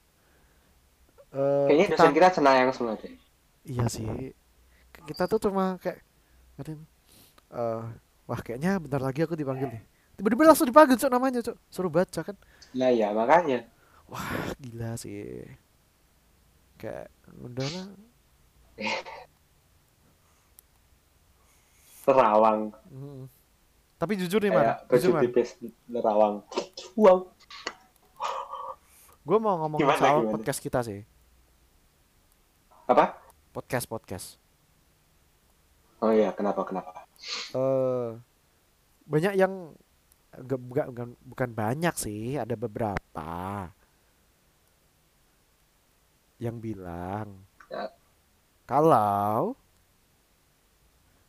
eh, 1.30 1.66
kayaknya 1.70 1.86
kita 1.86 2.02
dosen 2.02 2.14
kita 2.18 2.28
cenayang 2.34 2.70
semua 2.74 2.98
deh 2.98 3.14
iya 3.62 3.86
sih. 3.86 4.34
Kita 5.06 5.30
tuh 5.30 5.38
cuma 5.46 5.78
kayak 5.78 6.02
eh 6.70 7.82
wah 8.26 8.40
kayaknya 8.40 8.78
bentar 8.78 9.00
lagi 9.02 9.22
aku 9.24 9.34
dipanggil 9.34 9.68
nih. 9.68 9.82
Tiba-tiba 10.16 10.42
langsung 10.46 10.68
dipanggil 10.68 10.96
cok 10.96 11.10
namanya 11.10 11.40
cok 11.42 11.56
suruh 11.68 11.90
baca 11.90 12.20
kan? 12.22 12.36
Nah 12.76 12.90
ya 12.92 13.10
makanya. 13.10 13.66
Wah 14.06 14.52
gila 14.60 14.94
sih. 14.96 15.42
Kayak 16.78 17.10
udahlah 17.38 17.86
terawang. 22.02 22.74
Mm. 22.90 23.30
tapi 23.94 24.18
jujur 24.18 24.42
nih 24.42 24.50
kayak 24.50 24.90
jujur 24.90 25.14
man 25.14 25.22
tipis 25.22 25.54
nerawang 25.86 26.42
wow 26.98 27.30
gue 29.22 29.38
mau 29.38 29.54
ngomong 29.62 29.78
Gimana, 29.78 30.02
soal 30.02 30.18
gimana? 30.26 30.32
podcast 30.34 30.58
kita 30.58 30.82
sih. 30.82 31.06
Apa? 32.90 33.14
Podcast 33.54 33.86
podcast 33.86 34.41
oh 36.02 36.10
iya 36.10 36.34
kenapa 36.34 36.66
kenapa 36.66 37.06
eh 37.54 38.08
banyak 39.04 39.34
yang 39.34 39.72
enggak 40.32 40.60
bukan, 40.60 41.08
bukan 41.22 41.50
banyak 41.52 41.94
sih 41.94 42.34
ada 42.34 42.54
beberapa 42.54 43.70
yang 46.38 46.58
bilang 46.58 47.46
Ya. 47.68 47.88
kalau 48.64 49.54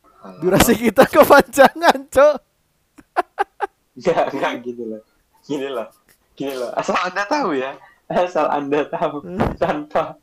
Kalau- 0.02 0.40
durasi 0.40 0.74
kita 0.76 1.06
kepanjangan 1.06 2.10
cok 2.10 2.36
Enggak, 3.94 4.34
enggak 4.34 4.52
gitu 4.66 4.82
loh. 4.84 5.02
Gini 5.46 5.70
loh. 5.70 5.86
Gini 6.34 6.50
loh. 6.50 6.74
Asal 6.74 6.98
Anda 6.98 7.22
tahu 7.24 7.54
ya. 7.54 7.78
Asal 8.10 8.50
Anda 8.50 8.82
tahu 8.90 9.22
tanpa 9.54 10.18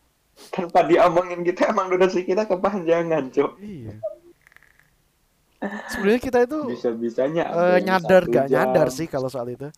tanpa 0.52 0.80
diomongin 0.84 1.40
kita 1.42 1.72
emang 1.72 1.88
durasi 1.88 2.28
kita 2.28 2.44
kepanjangan, 2.46 3.32
Cok. 3.32 3.52
iya 3.64 3.96
sebenarnya 5.88 6.22
kita 6.22 6.40
itu 6.42 6.60
Bisa-bisanya 6.70 7.44
yang 7.78 7.86
nyadar 7.88 8.24
gak 8.26 8.46
jam. 8.46 8.56
nyadar 8.66 8.88
sih 8.90 9.06
kalau 9.06 9.28
soal 9.28 9.46
itu 9.48 9.70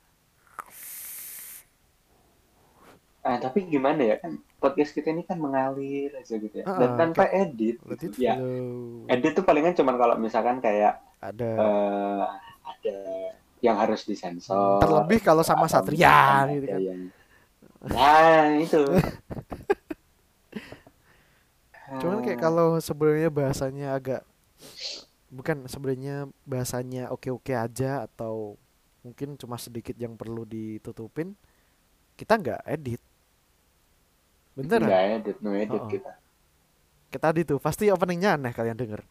Ah, 3.21 3.39
tapi 3.39 3.63
gimana 3.63 4.03
ya 4.03 4.15
kan 4.17 4.35
podcast 4.57 4.91
kita 4.91 5.07
ini 5.09 5.23
kan 5.23 5.35
mengalir 5.35 6.11
aja 6.13 6.35
gitu 6.35 6.51
ya. 6.53 6.67
Dan 6.67 6.89
Ah, 6.89 6.97
tanpa 6.97 7.23
edit. 7.29 7.79
Let 7.81 7.95
it 7.97 8.11
gitu. 8.11 8.19
Ya, 8.19 8.35
flow. 8.35 9.07
edit 9.07 9.31
tuh 9.33 9.43
palingan 9.43 9.71
cuman 9.73 9.95
kalau 9.95 10.15
misalkan 10.17 10.59
kayak 10.59 10.99
ada 11.21 11.49
eh, 11.55 12.23
ada 12.61 12.97
yang 13.59 13.79
harus 13.79 14.03
disensor. 14.03 14.83
Terlebih 14.83 15.19
kalau 15.19 15.39
sama 15.39 15.67
Satria 15.67 16.51
gitu 16.51 16.67
kan. 16.67 16.79
yang- 16.81 17.07
Nah, 17.85 18.47
itu. 18.57 18.79
Cuman 21.93 22.19
kayak 22.19 22.39
kalau 22.41 22.75
sebenarnya 22.77 23.29
bahasanya 23.29 23.93
agak 23.93 24.21
bukan 25.33 25.65
sebenarnya 25.65 26.29
bahasanya 26.45 27.09
oke-oke 27.09 27.49
aja 27.51 28.05
atau 28.05 28.53
mungkin 29.01 29.33
cuma 29.35 29.57
sedikit 29.57 29.97
yang 29.97 30.13
perlu 30.13 30.45
ditutupin, 30.45 31.33
kita 32.13 32.37
nggak 32.37 32.61
edit. 32.69 33.01
Beneran? 34.53 34.85
Nggak 34.85 35.03
edit, 35.17 35.37
no 35.41 35.49
edit 35.51 35.81
Oh, 35.81 35.83
oh. 35.83 35.89
kita. 35.89 36.13
Kayak 37.09 37.23
tadi 37.25 37.41
tuh 37.43 37.57
pasti 37.57 37.89
openingnya 37.89 38.37
aneh 38.37 38.53
kalian 38.53 38.77
denger. 38.77 39.01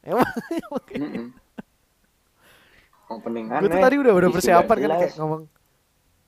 Emang, 0.00 0.28
kayak- 0.88 1.00
Mm-mm. 1.00 1.26
Opening 3.10 3.50
gue 3.50 3.66
tuh 3.66 3.74
aneh. 3.74 3.82
tadi 3.82 3.96
udah 3.98 4.12
udah 4.14 4.30
persiapan 4.30 4.76
kan 4.78 4.90
kayak 5.02 5.14
ngomong 5.18 5.42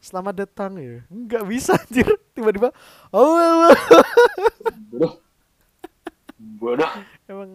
selamat 0.02 0.34
datang 0.34 0.72
ya. 0.76 0.98
Nggak 1.06 1.44
bisa 1.46 1.78
anjir. 1.78 2.08
Tiba-tiba 2.34 2.74
oh, 3.14 3.22
oh, 3.22 3.70
oh. 3.70 3.74
Bodoh. 4.90 5.12
Bodoh. 6.58 6.90
emang 7.30 7.50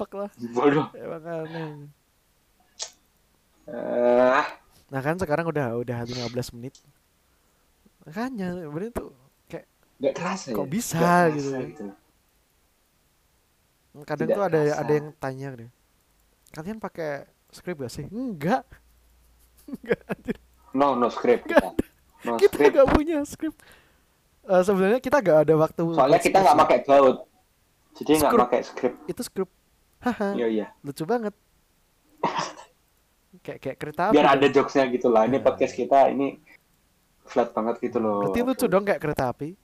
fuck 0.00 0.12
lah. 0.16 0.30
Bodoh. 0.50 0.88
Emang 0.94 1.20
aneh. 1.20 1.68
Eh, 3.68 4.44
Nah 4.90 5.00
kan 5.00 5.14
sekarang 5.14 5.46
udah 5.46 5.76
udah 5.76 5.98
15 6.02 6.56
menit. 6.56 6.74
Makanya 8.02 8.66
bener 8.66 8.90
tuh 8.90 9.12
nggak 10.00 10.16
kerasa 10.16 10.56
Kok 10.56 10.64
ya? 10.64 10.70
bisa 10.72 10.96
kerasa 10.96 11.36
gitu. 11.36 11.48
gitu. 11.68 11.84
kadang 14.00 14.26
Tidak 14.26 14.36
tuh 14.40 14.44
ada 14.48 14.60
terasa. 14.64 14.80
ada 14.80 14.92
yang 14.96 15.08
tanya 15.14 15.48
deh. 15.54 15.70
Kalian 16.50 16.78
pakai 16.80 17.10
script 17.50 17.78
gak 17.78 17.92
sih? 17.92 18.08
Enggak. 18.08 18.64
Enggak 19.68 20.00
anjir. 20.10 20.36
No, 20.72 20.96
no 20.96 21.12
script 21.12 21.44
kita. 21.44 21.76
No 22.24 22.40
Kita 22.40 22.56
script. 22.56 22.72
nggak 22.72 22.88
punya 22.90 23.18
script. 23.22 23.60
Eh, 24.42 24.62
sebenarnya 24.64 24.98
kita 24.98 25.20
nggak 25.20 25.38
ada 25.44 25.54
waktu 25.54 25.82
Soalnya 25.92 26.18
kita 26.18 26.38
nggak 26.40 26.56
pakai 26.58 26.78
baut. 26.88 27.16
Jadi 27.94 28.10
nggak 28.16 28.32
pakai 28.40 28.60
script. 28.64 28.96
itu 29.04 29.20
script. 29.20 29.52
Haha, 30.00 30.32
Iya, 30.32 30.46
iya. 30.48 30.66
lucu 30.80 31.04
banget. 31.04 31.34
kayak 33.44 33.58
kayak 33.60 33.76
kereta 33.76 34.02
api. 34.08 34.14
Biar 34.16 34.28
ada 34.32 34.46
jokesnya 34.46 34.84
gitu 34.88 35.08
lah. 35.08 35.24
Ini 35.24 35.36
Nah. 35.36 35.44
podcast 35.44 35.72
kita 35.72 36.08
ini 36.08 36.40
flat 37.22 37.52
banget 37.52 37.76
gitu 37.80 38.00
loh. 38.00 38.24
Berarti 38.24 38.40
lucu 38.42 38.66
dong 38.66 38.82
kayak 38.82 38.98
kereta 38.98 39.28
api. 39.28 39.54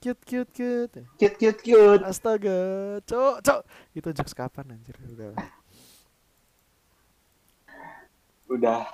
Cute 0.00 0.20
cute 0.22 0.50
cute. 0.50 1.00
Cute, 1.16 1.36
cute, 1.38 1.60
cute. 1.62 2.02
Astaga, 2.02 2.58
cok, 3.04 3.36
cok. 3.40 3.60
Itu 3.92 4.08
jokes 4.10 4.32
kapan 4.32 4.76
anjir? 4.76 4.96
Udah. 5.00 5.32
Udah 8.46 8.84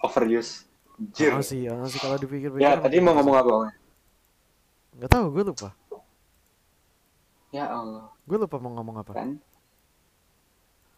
overuse. 0.00 0.66
Anjir. 0.94 1.30
Oh 1.34 1.42
sih, 1.42 1.66
oh 1.66 1.86
sih 1.86 1.98
kalau 1.98 2.18
dipikir-pikir. 2.18 2.62
Ya, 2.62 2.78
tadi 2.78 2.98
mau 2.98 3.14
ngomong 3.14 3.34
apa? 3.34 3.50
Om? 3.50 3.64
Gak 4.96 5.10
tahu, 5.10 5.26
gue 5.32 5.44
lupa. 5.44 5.70
Ya 7.50 7.70
Allah, 7.70 8.10
Gue 8.26 8.34
lupa 8.34 8.58
mau 8.58 8.74
ngomong 8.74 8.98
apa. 8.98 9.12
kan? 9.14 9.38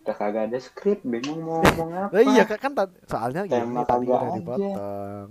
Udah 0.07 0.15
kagak 0.15 0.55
ada 0.55 0.59
skrip, 0.63 1.03
bingung 1.03 1.43
mau 1.43 1.59
ngomong 1.59 1.91
apa. 1.99 2.15
Lah 2.15 2.23
iya 2.23 2.47
kan, 2.47 2.59
kan 2.63 2.73
tadi- 2.79 3.03
soalnya 3.11 3.43
gini 3.43 3.59
Tema 3.59 3.83
tadi 3.83 4.07
kagak 4.07 4.23
udah 4.23 4.31
dipotong. 4.39 5.29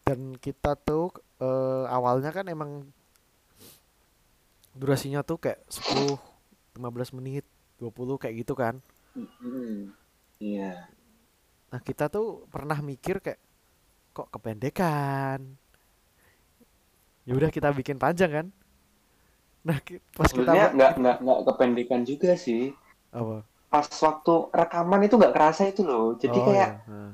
Dan 0.00 0.20
kita 0.40 0.72
tuh 0.80 1.12
eh, 1.38 1.84
awalnya 1.92 2.32
kan 2.32 2.48
emang 2.48 2.88
durasinya 4.72 5.20
tuh 5.20 5.36
kayak 5.36 5.60
10 5.68 6.16
15 6.72 7.12
menit, 7.12 7.44
20 7.76 8.16
kayak 8.16 8.34
gitu 8.40 8.56
kan. 8.56 8.80
Iya. 10.40 10.88
Nah, 11.68 11.80
kita 11.84 12.08
tuh 12.08 12.48
pernah 12.48 12.80
mikir 12.80 13.20
kayak 13.20 13.36
kok 14.16 14.32
kependekan. 14.32 15.44
Ya 17.28 17.32
udah 17.36 17.52
kita 17.52 17.76
bikin 17.76 18.00
panjang 18.00 18.32
kan. 18.32 18.46
Nah, 19.66 19.78
pas 20.16 20.30
kita 20.32 20.52
nggak 20.74 20.92
nggak 20.98 21.16
nggak 21.24 21.38
kependekan 21.48 22.02
juga 22.06 22.34
sih. 22.38 22.72
apa? 23.12 23.42
Pas 23.68 23.84
waktu 23.84 24.34
rekaman 24.54 25.00
itu 25.04 25.14
nggak 25.20 25.34
kerasa 25.36 25.62
itu 25.68 25.82
loh. 25.84 26.16
Jadi 26.16 26.38
Oh, 26.40 26.44
kayak 26.48 26.70
iya. 26.72 26.88
Nah. 26.88 27.12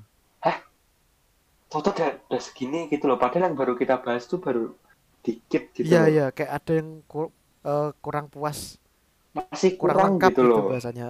Toto 1.73 1.91
udah, 1.91 2.11
udah 2.31 2.39
segini 2.41 2.87
gitu 2.87 3.11
loh. 3.11 3.19
Padahal 3.19 3.51
yang 3.51 3.57
baru 3.59 3.75
kita 3.75 3.99
bahas 3.99 4.31
tuh 4.31 4.39
baru 4.39 4.71
dikit 5.27 5.75
gitu 5.75 5.83
Iya 5.83 6.01
loh. 6.07 6.11
iya 6.15 6.27
kayak 6.31 6.53
ada 6.63 6.73
yang 6.79 7.03
kur- 7.11 7.35
eh, 7.67 7.91
kurang 7.99 8.27
puas, 8.31 8.79
Masih 9.35 9.75
kurang, 9.75 9.97
kurang, 9.99 10.11
lengkap 10.15 10.31
gitu 10.31 10.43
gitu, 10.47 10.51
loh. 10.55 10.63
bahasanya. 10.71 11.09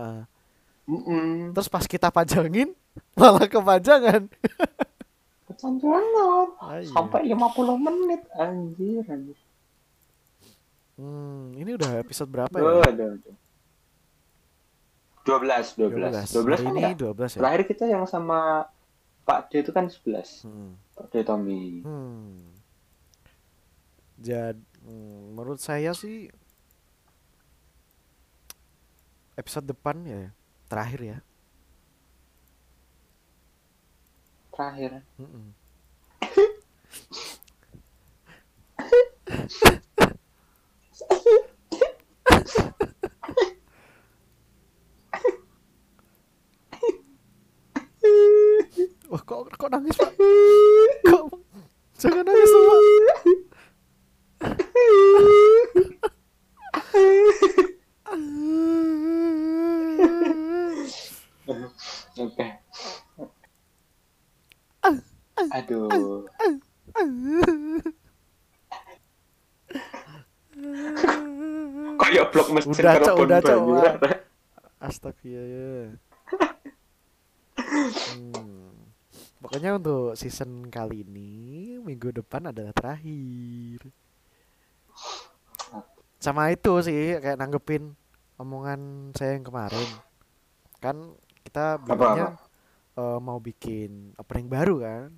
Mm-mm. 0.88 1.52
Terus 1.52 1.68
pas 1.68 1.84
kita 1.84 2.08
pajangin 2.08 2.72
malah 3.20 3.44
kepanjangan. 3.44 4.22
Kecanduan 5.52 6.04
Ah, 6.56 6.80
iya. 6.80 6.88
sampai 6.88 7.20
50 7.28 7.76
menit 7.76 8.24
anjir 8.32 9.04
anjir. 9.04 9.36
Hmm, 10.94 11.50
ini 11.58 11.74
udah 11.74 11.98
episode 11.98 12.30
berapa 12.30 12.54
ya? 12.54 12.62
aduh, 12.86 13.18
aduh. 13.18 13.36
12, 15.24 15.80
12. 15.80 16.36
12 16.36 16.44
Hari 16.44 16.64
kan 16.68 16.72
ini 16.76 16.82
ya? 16.84 16.92
12 16.94 17.34
ya. 17.34 17.40
Terakhir 17.40 17.62
kita 17.66 17.84
yang 17.88 18.04
sama 18.04 18.68
Pak 19.24 19.48
D 19.50 19.64
itu 19.64 19.72
kan 19.72 19.88
11. 19.88 20.44
Hmm. 20.44 20.76
Pak 20.94 21.06
D 21.10 21.24
Tommy. 21.24 21.80
Hmm. 21.82 22.54
Jadi 24.20 24.60
menurut 25.32 25.58
saya 25.58 25.96
sih 25.96 26.28
episode 29.34 29.64
depan 29.66 30.04
ya 30.04 30.30
terakhir 30.68 31.00
ya. 31.02 31.18
Terakhir. 34.54 35.02
Mm-mm. 35.18 35.46
Wah 49.14 49.22
kok 49.22 49.46
kok 49.46 49.70
nangis 49.70 49.94
pak? 49.94 50.10
Kok 51.06 51.38
jangan 52.02 52.26
nangis 52.26 52.50
pak? 52.50 52.66
Oke. 62.18 62.46
Aduh. 65.62 66.26
Kayak 72.02 72.24
blok 72.34 72.48
mesin 72.50 72.74
Udah, 72.74 73.14
udah, 73.14 73.38
banyu, 73.38 73.78
Wak. 73.78 73.94
Rek. 74.02 74.26
Astagfirullah. 74.82 76.02
Hmm. 77.62 78.34
Pokoknya 79.64 79.80
untuk 79.80 80.12
season 80.20 80.68
kali 80.68 81.08
ini 81.08 81.32
minggu 81.80 82.12
depan 82.12 82.52
adalah 82.52 82.76
terakhir. 82.76 83.80
Sama 86.20 86.52
itu 86.52 86.84
sih 86.84 87.16
kayak 87.16 87.40
nanggepin 87.40 87.96
omongan 88.36 89.08
saya 89.16 89.40
yang 89.40 89.48
kemarin. 89.48 89.88
Kan 90.84 91.16
kita 91.48 91.80
bilangnya 91.80 92.36
eh, 92.92 93.18
mau 93.24 93.40
bikin 93.40 94.12
opening 94.20 94.52
baru 94.52 94.84
kan. 94.84 95.08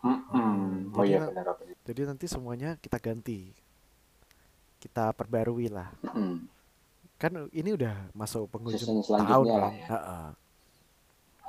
Mm-mm. 0.00 0.96
Oh 0.96 1.04
Jadi 1.04 1.12
iya 1.12 1.18
na- 1.20 1.28
benar 1.28 1.52
Jadi 1.84 2.00
nanti 2.08 2.24
semuanya 2.24 2.80
kita 2.80 2.96
ganti. 2.96 3.52
Kita 4.80 5.12
perbarui 5.12 5.68
lah. 5.68 5.92
Mm-mm. 6.08 6.48
Kan 7.20 7.52
ini 7.52 7.76
udah 7.76 8.08
masuk 8.16 8.48
penghujung 8.48 9.04
tahun 9.04 9.44
kan. 9.44 9.72
ya. 9.76 9.86
Ha-ha. 9.92 10.20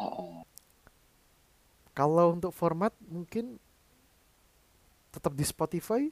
Heeh. 0.04 0.52
Kalau 1.94 2.34
untuk 2.34 2.50
format 2.50 2.92
mungkin 3.06 3.62
tetap 5.10 5.32
di 5.32 5.46
Spotify 5.46 6.10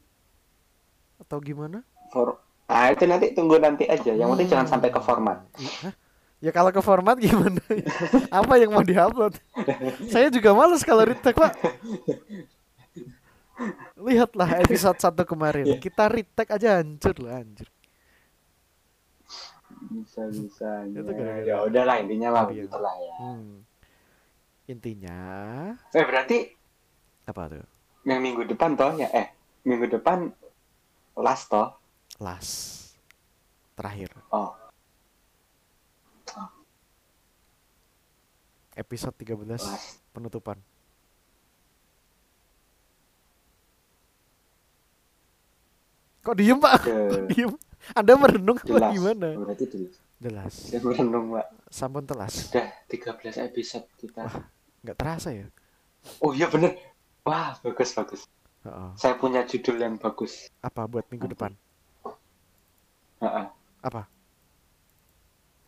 atau 1.17 1.37
gimana? 1.37 1.81
For 2.13 2.37
Ah, 2.65 2.87
itu 2.87 3.03
nanti 3.03 3.35
tunggu 3.35 3.59
nanti 3.59 3.83
aja. 3.83 4.15
Yang 4.15 4.31
penting 4.31 4.47
jangan 4.47 4.63
Hmm. 4.63 4.73
sampai 4.79 4.89
ke 4.89 5.01
format. 5.03 5.43
Hah? 5.83 5.91
Ya 6.39 6.49
kalau 6.49 6.71
ke 6.71 6.79
format 6.79 7.19
gimana? 7.19 7.59
Apa 8.31 8.55
yang 8.55 8.71
mau 8.71 8.79
diupload? 8.79 9.35
Saya 10.07 10.31
juga 10.31 10.55
males 10.55 10.79
kalau 10.81 11.03
retake 11.03 11.35
pak. 11.35 11.51
Lihatlah 13.99 14.63
episode 14.63 14.97
satu 14.97 15.21
kemarin. 15.21 15.67
Iya. 15.67 15.77
Kita 15.77 16.07
retake 16.07 16.49
aja 16.49 16.79
hancur 16.79 17.13
lah 17.19 17.43
anjir. 17.43 17.67
Bisa 19.91 20.25
bisa. 20.31 20.69
Ya, 20.87 21.01
ya 21.43 21.55
udahlah 21.61 21.99
intinya 21.99 22.29
lah 22.31 22.41
Oh, 22.41 22.49
iya. 22.49 22.63
begitulah 22.63 22.95
ya. 22.97 23.15
Hmm. 23.19 23.53
Intinya 24.71 25.19
Eh 25.91 26.05
berarti 26.07 26.37
apa 27.27 27.51
tuh? 27.51 27.65
yang 28.01 28.17
minggu 28.17 28.49
depan 28.49 28.73
toh 28.73 28.97
ya 28.97 29.05
eh 29.13 29.29
minggu 29.67 29.85
depan 29.91 30.31
last 31.19 31.51
toh. 31.51 31.69
Last 32.17 32.53
terakhir. 33.77 34.09
Oh. 34.31 34.55
episode 38.71 39.13
13 39.19 39.61
Wah, 39.61 39.83
penutupan. 40.15 40.57
Kok 46.23 46.35
diem 46.39 46.57
pak? 46.57 46.87
Kok 46.87 47.27
diem? 47.35 47.51
Anda 47.97 48.13
merenung 48.13 48.57
apa 48.61 48.69
jelas. 48.69 48.91
gimana? 48.93 49.27
Berarti 49.35 49.65
jelas. 49.67 49.95
Jelas. 50.21 50.53
Saya 50.53 50.85
merenung, 50.85 51.33
Pak. 51.33 51.49
Sampun 51.73 52.05
telas. 52.05 52.53
Sudah 52.53 52.69
13 52.85 53.41
episode 53.41 53.89
kita. 53.97 54.29
Nggak 54.81 54.97
terasa 54.97 55.29
ya? 55.29 55.45
Oh 56.21 56.33
iya 56.33 56.49
bener. 56.49 56.73
Wah, 57.21 57.53
bagus 57.61 57.93
bagus. 57.93 58.21
Heeh. 58.65 58.89
Saya 58.97 59.13
punya 59.17 59.45
judul 59.45 59.77
yang 59.77 59.97
bagus. 59.97 60.49
Apa 60.61 60.89
buat 60.89 61.05
minggu 61.13 61.29
depan? 61.29 61.53
Heeh. 63.21 63.45
Apa? 63.85 64.09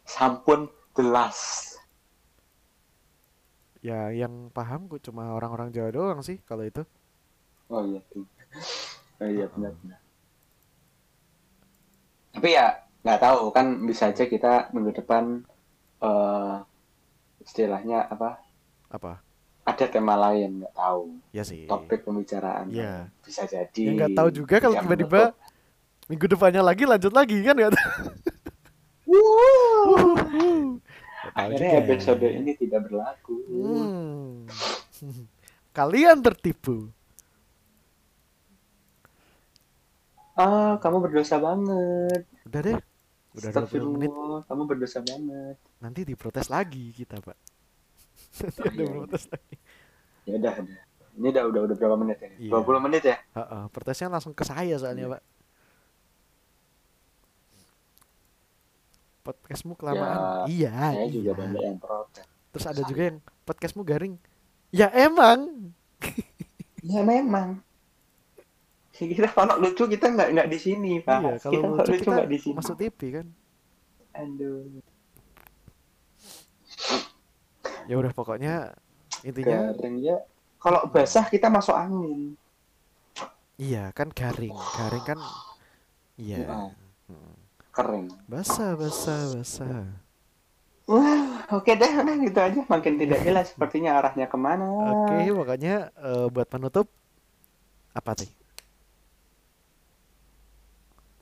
Sampun 0.05 0.69
the 0.97 1.05
last. 1.05 1.77
Ya 3.83 4.09
yang 4.13 4.49
paham 4.53 4.87
kok 4.89 5.03
cuma 5.05 5.33
orang-orang 5.33 5.73
Jawa 5.73 5.89
doang 5.93 6.19
sih 6.25 6.41
kalau 6.45 6.65
itu. 6.65 6.81
Oh 7.69 7.81
iya. 7.85 8.01
tuh. 8.09 8.25
Oh 9.21 9.29
iya 9.29 9.45
benar 9.53 9.73
benar. 9.81 9.99
Tapi 12.33 12.49
ya 12.53 12.81
nggak 13.03 13.21
tahu 13.21 13.51
kan 13.53 13.83
bisa 13.85 14.09
aja 14.09 14.25
kita 14.25 14.73
minggu 14.73 14.93
depan 14.93 15.45
eh 16.01 16.55
istilahnya 17.43 18.07
apa? 18.07 18.42
Apa? 18.93 19.25
Ada 19.65 19.89
tema 19.89 20.13
lain 20.13 20.61
nggak 20.61 20.75
tahu. 20.77 21.17
Ya 21.33 21.41
sih. 21.41 21.65
Topik 21.65 22.05
pembicaraan 22.05 22.69
Iya. 22.69 23.09
bisa 23.25 23.49
jadi. 23.49 23.81
Ya 23.81 23.91
nggak 23.97 24.13
tahu 24.13 24.29
juga 24.29 24.61
kalau 24.61 24.77
tiba-tiba 24.77 25.33
minggu 26.05 26.25
depannya 26.29 26.61
lagi 26.61 26.83
lanjut 26.85 27.09
lagi 27.09 27.41
kan 27.41 27.55
nggak 27.57 27.73
tahu. 27.73 28.05
Akhirnya 31.33 31.69
episode 31.81 32.27
ini 32.27 32.51
tidak 32.53 32.85
berlaku. 32.85 33.35
Hmm. 33.49 34.45
Kalian 35.73 36.21
tertipu. 36.21 36.91
Ah, 40.33 40.77
kamu 40.81 40.97
berdosa 41.09 41.37
banget. 41.37 42.25
Udah 42.45 42.61
deh. 42.61 42.77
Udah 43.37 43.49
20 43.65 43.93
menit. 43.97 44.09
Kamu 44.45 44.61
berdosa 44.65 44.99
banget. 45.01 45.57
Nanti 45.81 46.05
diprotes 46.05 46.49
lagi 46.49 46.93
kita, 46.93 47.17
Pak. 47.21 47.37
Nanti 48.33 48.59
Oh, 48.59 48.65
ada 48.65 48.73
iya. 48.79 48.89
protes 48.89 49.23
lagi. 49.27 49.55
Ya 50.23 50.33
udah. 50.35 50.53
Ini 51.13 51.27
udah 51.29 51.43
udah 51.45 51.61
udah 51.63 51.75
berapa 51.75 51.95
menit 51.95 52.17
ini? 52.19 52.49
Iya. 52.49 52.51
20 52.57 52.79
menit 52.81 53.03
ya? 53.03 53.17
Heeh, 53.33 53.63
protesnya 53.69 54.09
langsung 54.09 54.33
ke 54.33 54.41
saya 54.41 54.75
soalnya, 54.75 55.05
Iya. 55.05 55.13
Pak. 55.13 55.21
Podcastmu 59.23 59.73
kelamaan. 59.73 60.43
iya, 60.47 60.73
Saya 60.91 61.07
juga 61.07 61.31
iya. 61.31 61.37
banyak 61.37 61.61
yang 61.63 61.77
protes. 61.77 62.25
Terus 62.51 62.65
ada 62.67 62.81
juga 62.83 63.01
yang 63.03 63.17
podcastmu 63.43 63.81
garing. 63.83 64.15
Ya 64.69 64.89
emang. 64.91 65.39
Ya 66.83 66.99
memang. 66.99 67.63
Kita 68.91 69.31
kalau 69.31 69.55
lucu 69.55 69.87
kita 69.87 70.11
nggak 70.11 70.35
nggak 70.35 70.47
di 70.51 70.59
sini, 70.59 70.99
Pak. 70.99 71.15
Iya, 71.15 71.31
kalau 71.39 71.53
kita 71.55 71.67
lucu 71.71 71.91
kita 71.95 72.11
nggak 72.11 72.27
di 72.27 72.37
sini. 72.37 72.55
masuk 72.59 72.75
TV 72.75 72.99
kan. 73.13 73.27
Aduh. 74.13 74.83
Ya 77.89 77.95
udah 77.99 78.11
pokoknya 78.15 78.73
intinya 79.23 79.71
Garing 79.75 79.97
ya. 80.03 80.17
Kalau 80.59 80.87
basah 80.87 81.27
kita 81.27 81.51
masuk 81.51 81.75
angin. 81.75 82.39
iya 83.59 83.91
kan 83.93 84.09
garing. 84.09 84.55
Garing 84.55 85.05
kan 85.05 85.19
iya. 86.15 86.47
Heeh. 86.47 86.69
Hmm. 87.11 87.35
Kering. 87.73 88.07
Basah, 88.29 88.77
basah, 88.77 89.33
basah. 89.33 89.85
Wah, 90.83 91.47
oke 91.49 91.71
deh, 91.73 91.91
udah 91.95 92.15
gitu 92.19 92.39
aja. 92.39 92.61
Makin 92.67 92.99
tidak 92.99 93.19
jelas 93.23 93.45
sepertinya 93.55 93.97
arahnya 93.97 94.27
ke 94.27 94.37
mana. 94.37 94.67
Oke, 94.67 95.31
pokoknya 95.31 95.89
eh, 95.95 96.27
buat 96.29 96.47
penutup 96.47 96.87
apa 97.95 98.11
sih? 98.19 98.29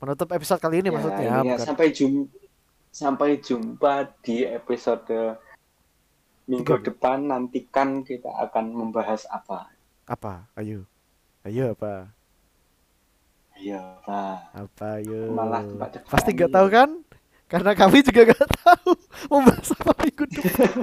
Penutup 0.02 0.28
episode 0.34 0.58
kali 0.58 0.82
ini 0.82 0.90
Ya, 0.90 0.94
maksudnya 0.98 1.30
bukan 1.46 1.62
sampai 1.62 1.86
jum 1.94 2.12
sampai 2.92 3.38
jumpa 3.38 4.10
di 4.20 4.42
episode 4.44 5.38
minggu 6.50 6.74
depan 6.86 7.18
nantikan 7.30 7.88
kita 8.08 8.30
akan 8.44 8.64
membahas 8.74 9.22
apa 9.30 9.70
apa? 10.06 10.46
Ayo. 10.54 10.84
Ayo 11.46 11.72
apa? 11.74 12.10
ayo 13.56 13.80
pak 14.06 14.36
Apa 14.52 14.86
ayo? 15.00 15.32
Malah 15.32 15.62
Pasti 16.10 16.30
nggak 16.34 16.52
tahu 16.52 16.66
kan? 16.68 16.90
Karena 17.50 17.70
kami 17.76 17.98
juga 18.06 18.20
nggak 18.28 18.48
tahu 18.64 18.90
mau 19.30 19.40
bahas 19.46 19.68
apa 19.76 19.92
minggu 20.02 20.24
depan. 20.30 20.72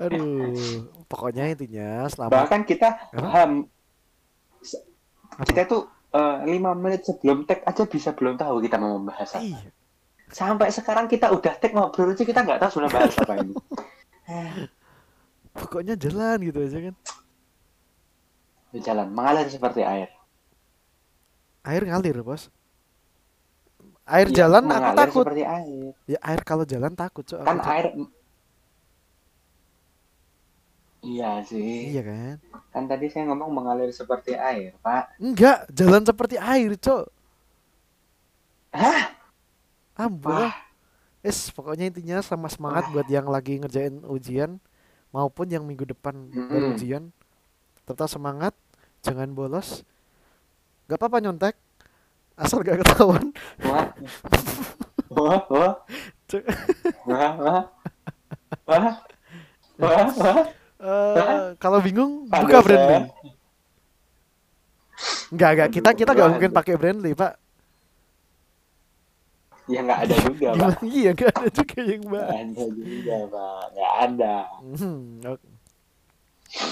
Aduh, 0.00 0.56
pokoknya 1.12 1.52
intinya 1.52 2.08
selamat. 2.08 2.32
bahkan 2.32 2.62
kita 2.64 2.88
Apa? 3.12 3.20
paham 3.20 3.50
Apa? 5.30 5.44
kita 5.46 5.62
tuh 5.68 5.82
eh, 6.12 6.36
lima 6.48 6.72
menit 6.74 7.04
sebelum 7.06 7.44
tag 7.48 7.62
aja 7.64 7.84
bisa 7.86 8.10
belum 8.16 8.34
tahu 8.36 8.60
kita 8.64 8.76
mau 8.80 8.96
membahas 8.98 9.36
apa 9.38 9.44
Iya, 9.44 9.70
sampai 10.30 10.70
sekarang 10.70 11.06
kita 11.06 11.30
udah 11.30 11.54
tag 11.58 11.74
ngobrol 11.74 12.10
aja 12.10 12.22
kita 12.22 12.40
nggak 12.40 12.58
tahu 12.58 12.70
sebenarnya 12.72 12.94
bahas 12.96 13.14
apa 13.18 13.34
ini 13.38 13.52
pokoknya 15.58 15.94
jalan 15.98 16.38
gitu 16.40 16.58
aja 16.62 16.78
kan. 16.86 16.94
Di 18.70 18.78
jalan 18.78 19.10
mengalir 19.10 19.50
seperti 19.50 19.82
air 19.82 20.06
Air 21.60 21.82
ngalir, 21.84 22.22
Bos. 22.22 22.46
Air 24.06 24.30
Iya, 24.30 24.46
jalan 24.46 24.64
aku 24.66 24.94
takut. 24.96 25.22
seperti 25.26 25.42
air 25.42 25.90
Ya 26.06 26.18
air 26.22 26.40
kalau 26.40 26.62
jalan 26.62 26.94
takut, 26.94 27.26
Cok. 27.26 27.42
Kan 27.42 27.58
air 27.66 27.86
iya 31.00 31.40
sih 31.42 31.90
Iya 31.90 32.02
kan? 32.06 32.34
kan 32.70 32.84
tadi 32.86 33.10
saya 33.10 33.26
ngomong 33.26 33.50
mengalir 33.50 33.90
seperti 33.90 34.38
air 34.38 34.78
pak 34.78 35.18
Enggak, 35.18 35.66
jalan 35.74 36.06
seperti 36.06 36.36
air, 36.38 36.70
Cok. 36.78 37.04
Hah? 38.70 39.09
Lah. 40.08 40.54
Es, 41.20 41.52
pokoknya 41.52 41.92
intinya 41.92 42.24
sama 42.24 42.48
semangat 42.48 42.88
buat 42.88 43.04
yang 43.04 43.28
lagi 43.28 43.60
ngerjain 43.60 44.00
ujian 44.08 44.56
maupun 45.12 45.52
yang 45.52 45.68
minggu 45.68 45.84
depan 45.84 46.32
baru 46.32 46.72
Mm-mm. 46.72 46.76
ujian. 46.80 47.02
Tetap 47.84 48.08
semangat, 48.08 48.56
jangan 49.04 49.28
bolos. 49.36 49.84
Gak 50.88 50.96
apa-apa 50.96 51.20
nyontek, 51.20 51.54
asal 52.34 52.64
gak 52.64 52.80
ketahuan. 52.80 53.36
wah 53.60 53.84
wah 55.12 55.38
wah 55.50 55.72
wah 57.04 57.32
wah 57.36 57.62
wah 58.64 58.94
wah 59.76 60.06
wah 60.16 60.40
Eh, 60.80 61.52
kalau 61.60 61.76
bingung 61.84 62.24
buka. 62.24 62.64
Brandly. 62.64 63.12
Enggak, 65.28 65.50
enggak. 65.52 65.68
Kita 65.76 65.90
kita 65.92 66.10
gak 66.16 66.24
Aduh, 66.24 66.32
mungkin 66.40 66.50
pakai 66.56 66.74
Brandly, 66.80 67.12
Pak. 67.12 67.32
Ya 69.72 69.80
nggak 69.86 70.00
ada 70.04 70.16
juga 70.26 70.48
pak? 70.60 70.72
Iya, 70.84 71.08
enggak 71.14 71.32
ada 71.36 71.48
juga 71.58 71.78
yang 71.92 72.02
nggak 72.10 72.30
bahas. 72.30 72.36
ada 72.42 72.64
juga 72.78 73.16
pak 73.34 73.62
nggak 73.74 73.92
ada 74.04 74.34
Hmm, 74.60 75.02
ok- 75.24 75.48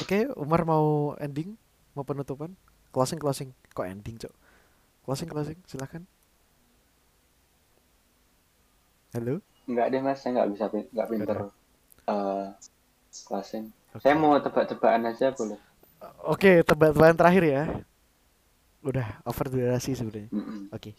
Oke, 0.02 0.18
Umar 0.44 0.62
mau 0.64 0.86
ending, 1.24 1.50
mau 1.94 2.04
penutupan, 2.06 2.50
closing 2.94 3.20
closing. 3.22 3.50
Kok 3.76 3.86
ending, 3.92 4.16
Cok? 4.22 4.34
Closing 5.04 5.28
closing, 5.32 5.58
silakan. 5.70 6.02
Halo. 9.14 9.40
nggak 9.68 9.86
deh 9.92 10.00
mas 10.00 10.18
saya 10.24 10.30
nggak 10.40 10.48
bisa 10.52 10.64
nggak 10.72 11.08
pinter 11.12 11.36
eh 12.08 12.46
closing 13.28 13.64
Oke. 13.92 14.00
saya 14.02 14.14
mau 14.16 14.32
tebak-tebakan 14.40 15.12
aja 15.12 15.26
boleh 15.36 15.58
Oke, 16.32 16.62
tebak-tebakan 16.62 17.16
terakhir 17.18 17.44
ya. 17.44 17.62
Udah 18.86 19.18
over 19.26 19.46
durasi 19.50 19.98
sebenarnya. 19.98 20.30
Oke. 20.70 20.94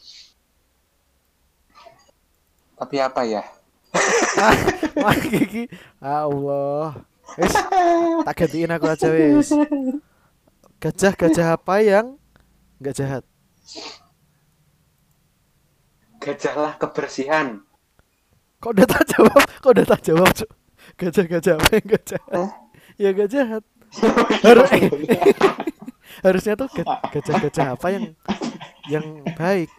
Tapi 2.79 2.97
apa 2.97 3.21
ya 3.27 3.43
Ah, 4.37 4.53
Wah. 5.01 5.15
Allah. 6.01 7.01
Wis, 7.35 7.53
tak 8.23 8.33
gantiin 8.35 8.69
aku 8.69 8.85
aja 8.85 9.09
wis. 9.09 9.49
Gajah-gajah 10.77 11.57
apa 11.57 11.75
yang 11.81 12.15
nggak 12.79 12.95
jahat? 12.95 13.23
gajahlah 16.19 16.75
kebersihan 16.75 17.63
Kok 18.59 18.75
udah 18.75 18.87
tak 18.87 19.03
jawab? 19.07 19.39
Kok 19.63 19.71
udah 19.71 19.85
tak 19.87 20.01
jawab? 20.03 20.35
Gajah-gajah 20.99 21.55
apa 21.55 21.69
yang 21.79 21.85
nggak 21.87 22.03
jahat? 22.05 22.31
Hah? 22.35 22.49
Ya 22.99 23.09
nggak 23.15 23.29
jahat. 23.31 23.63
Harus- 24.45 24.71
Harusnya 26.25 26.53
tuh 26.59 26.67
ga- 26.75 26.99
gajah-gajah 27.07 27.79
apa 27.79 27.87
yang 27.89 28.03
yang 28.91 29.05
baik. 29.39 29.71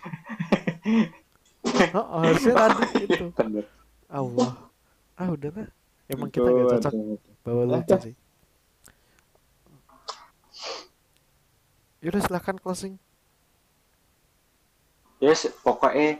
Oh, 1.94 2.20
harusnya 2.20 2.54
tadi 2.54 2.84
itu. 3.04 3.24
Allah. 4.20 4.52
Ah, 5.14 5.28
udahlah. 5.28 5.68
Emang 6.06 6.28
kita 6.28 6.46
gak 6.46 6.66
cocok 6.80 6.92
aduh. 6.92 7.18
bawa 7.42 7.62
lucu 7.68 7.96
sih. 8.02 8.14
Yaudah 12.00 12.20
silahkan 12.20 12.56
closing. 12.56 12.96
Yes, 15.20 15.44
pokoknya 15.60 16.16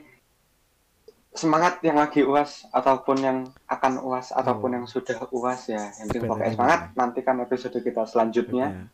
semangat 1.33 1.81
yang 1.81 1.97
lagi 1.97 2.21
uas 2.21 2.69
ataupun 2.69 3.17
yang 3.19 3.39
akan 3.65 4.03
uas 4.03 4.29
ataupun 4.31 4.71
Oh. 4.71 4.77
yang 4.77 4.85
sudah 4.85 5.15
uas 5.31 5.71
ya 5.71 5.79
yang 5.97 6.11
penting 6.11 6.27
pokoknya 6.27 6.53
semangat 6.53 6.81
nantikan 6.93 7.37
episode 7.39 7.79
kita 7.79 8.03
selanjutnya 8.03 8.91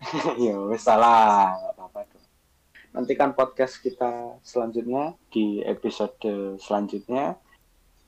ya 0.42 0.56
wes 0.64 0.80
salah 0.80 1.52
apa-apa 1.76 2.08
nantikan 2.90 3.32
podcast 3.34 3.78
kita 3.78 4.38
selanjutnya 4.42 5.14
di 5.30 5.62
episode 5.62 6.16
selanjutnya. 6.58 7.38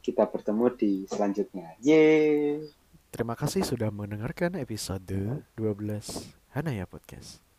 Kita 0.02 0.26
bertemu 0.26 0.66
di 0.74 0.92
selanjutnya. 1.06 1.78
Yeay. 1.78 2.66
Terima 3.12 3.38
kasih 3.38 3.62
sudah 3.62 3.92
mendengarkan 3.94 4.58
episode 4.58 5.44
12 5.54 6.26
Hanaya 6.58 6.88
Podcast. 6.90 7.51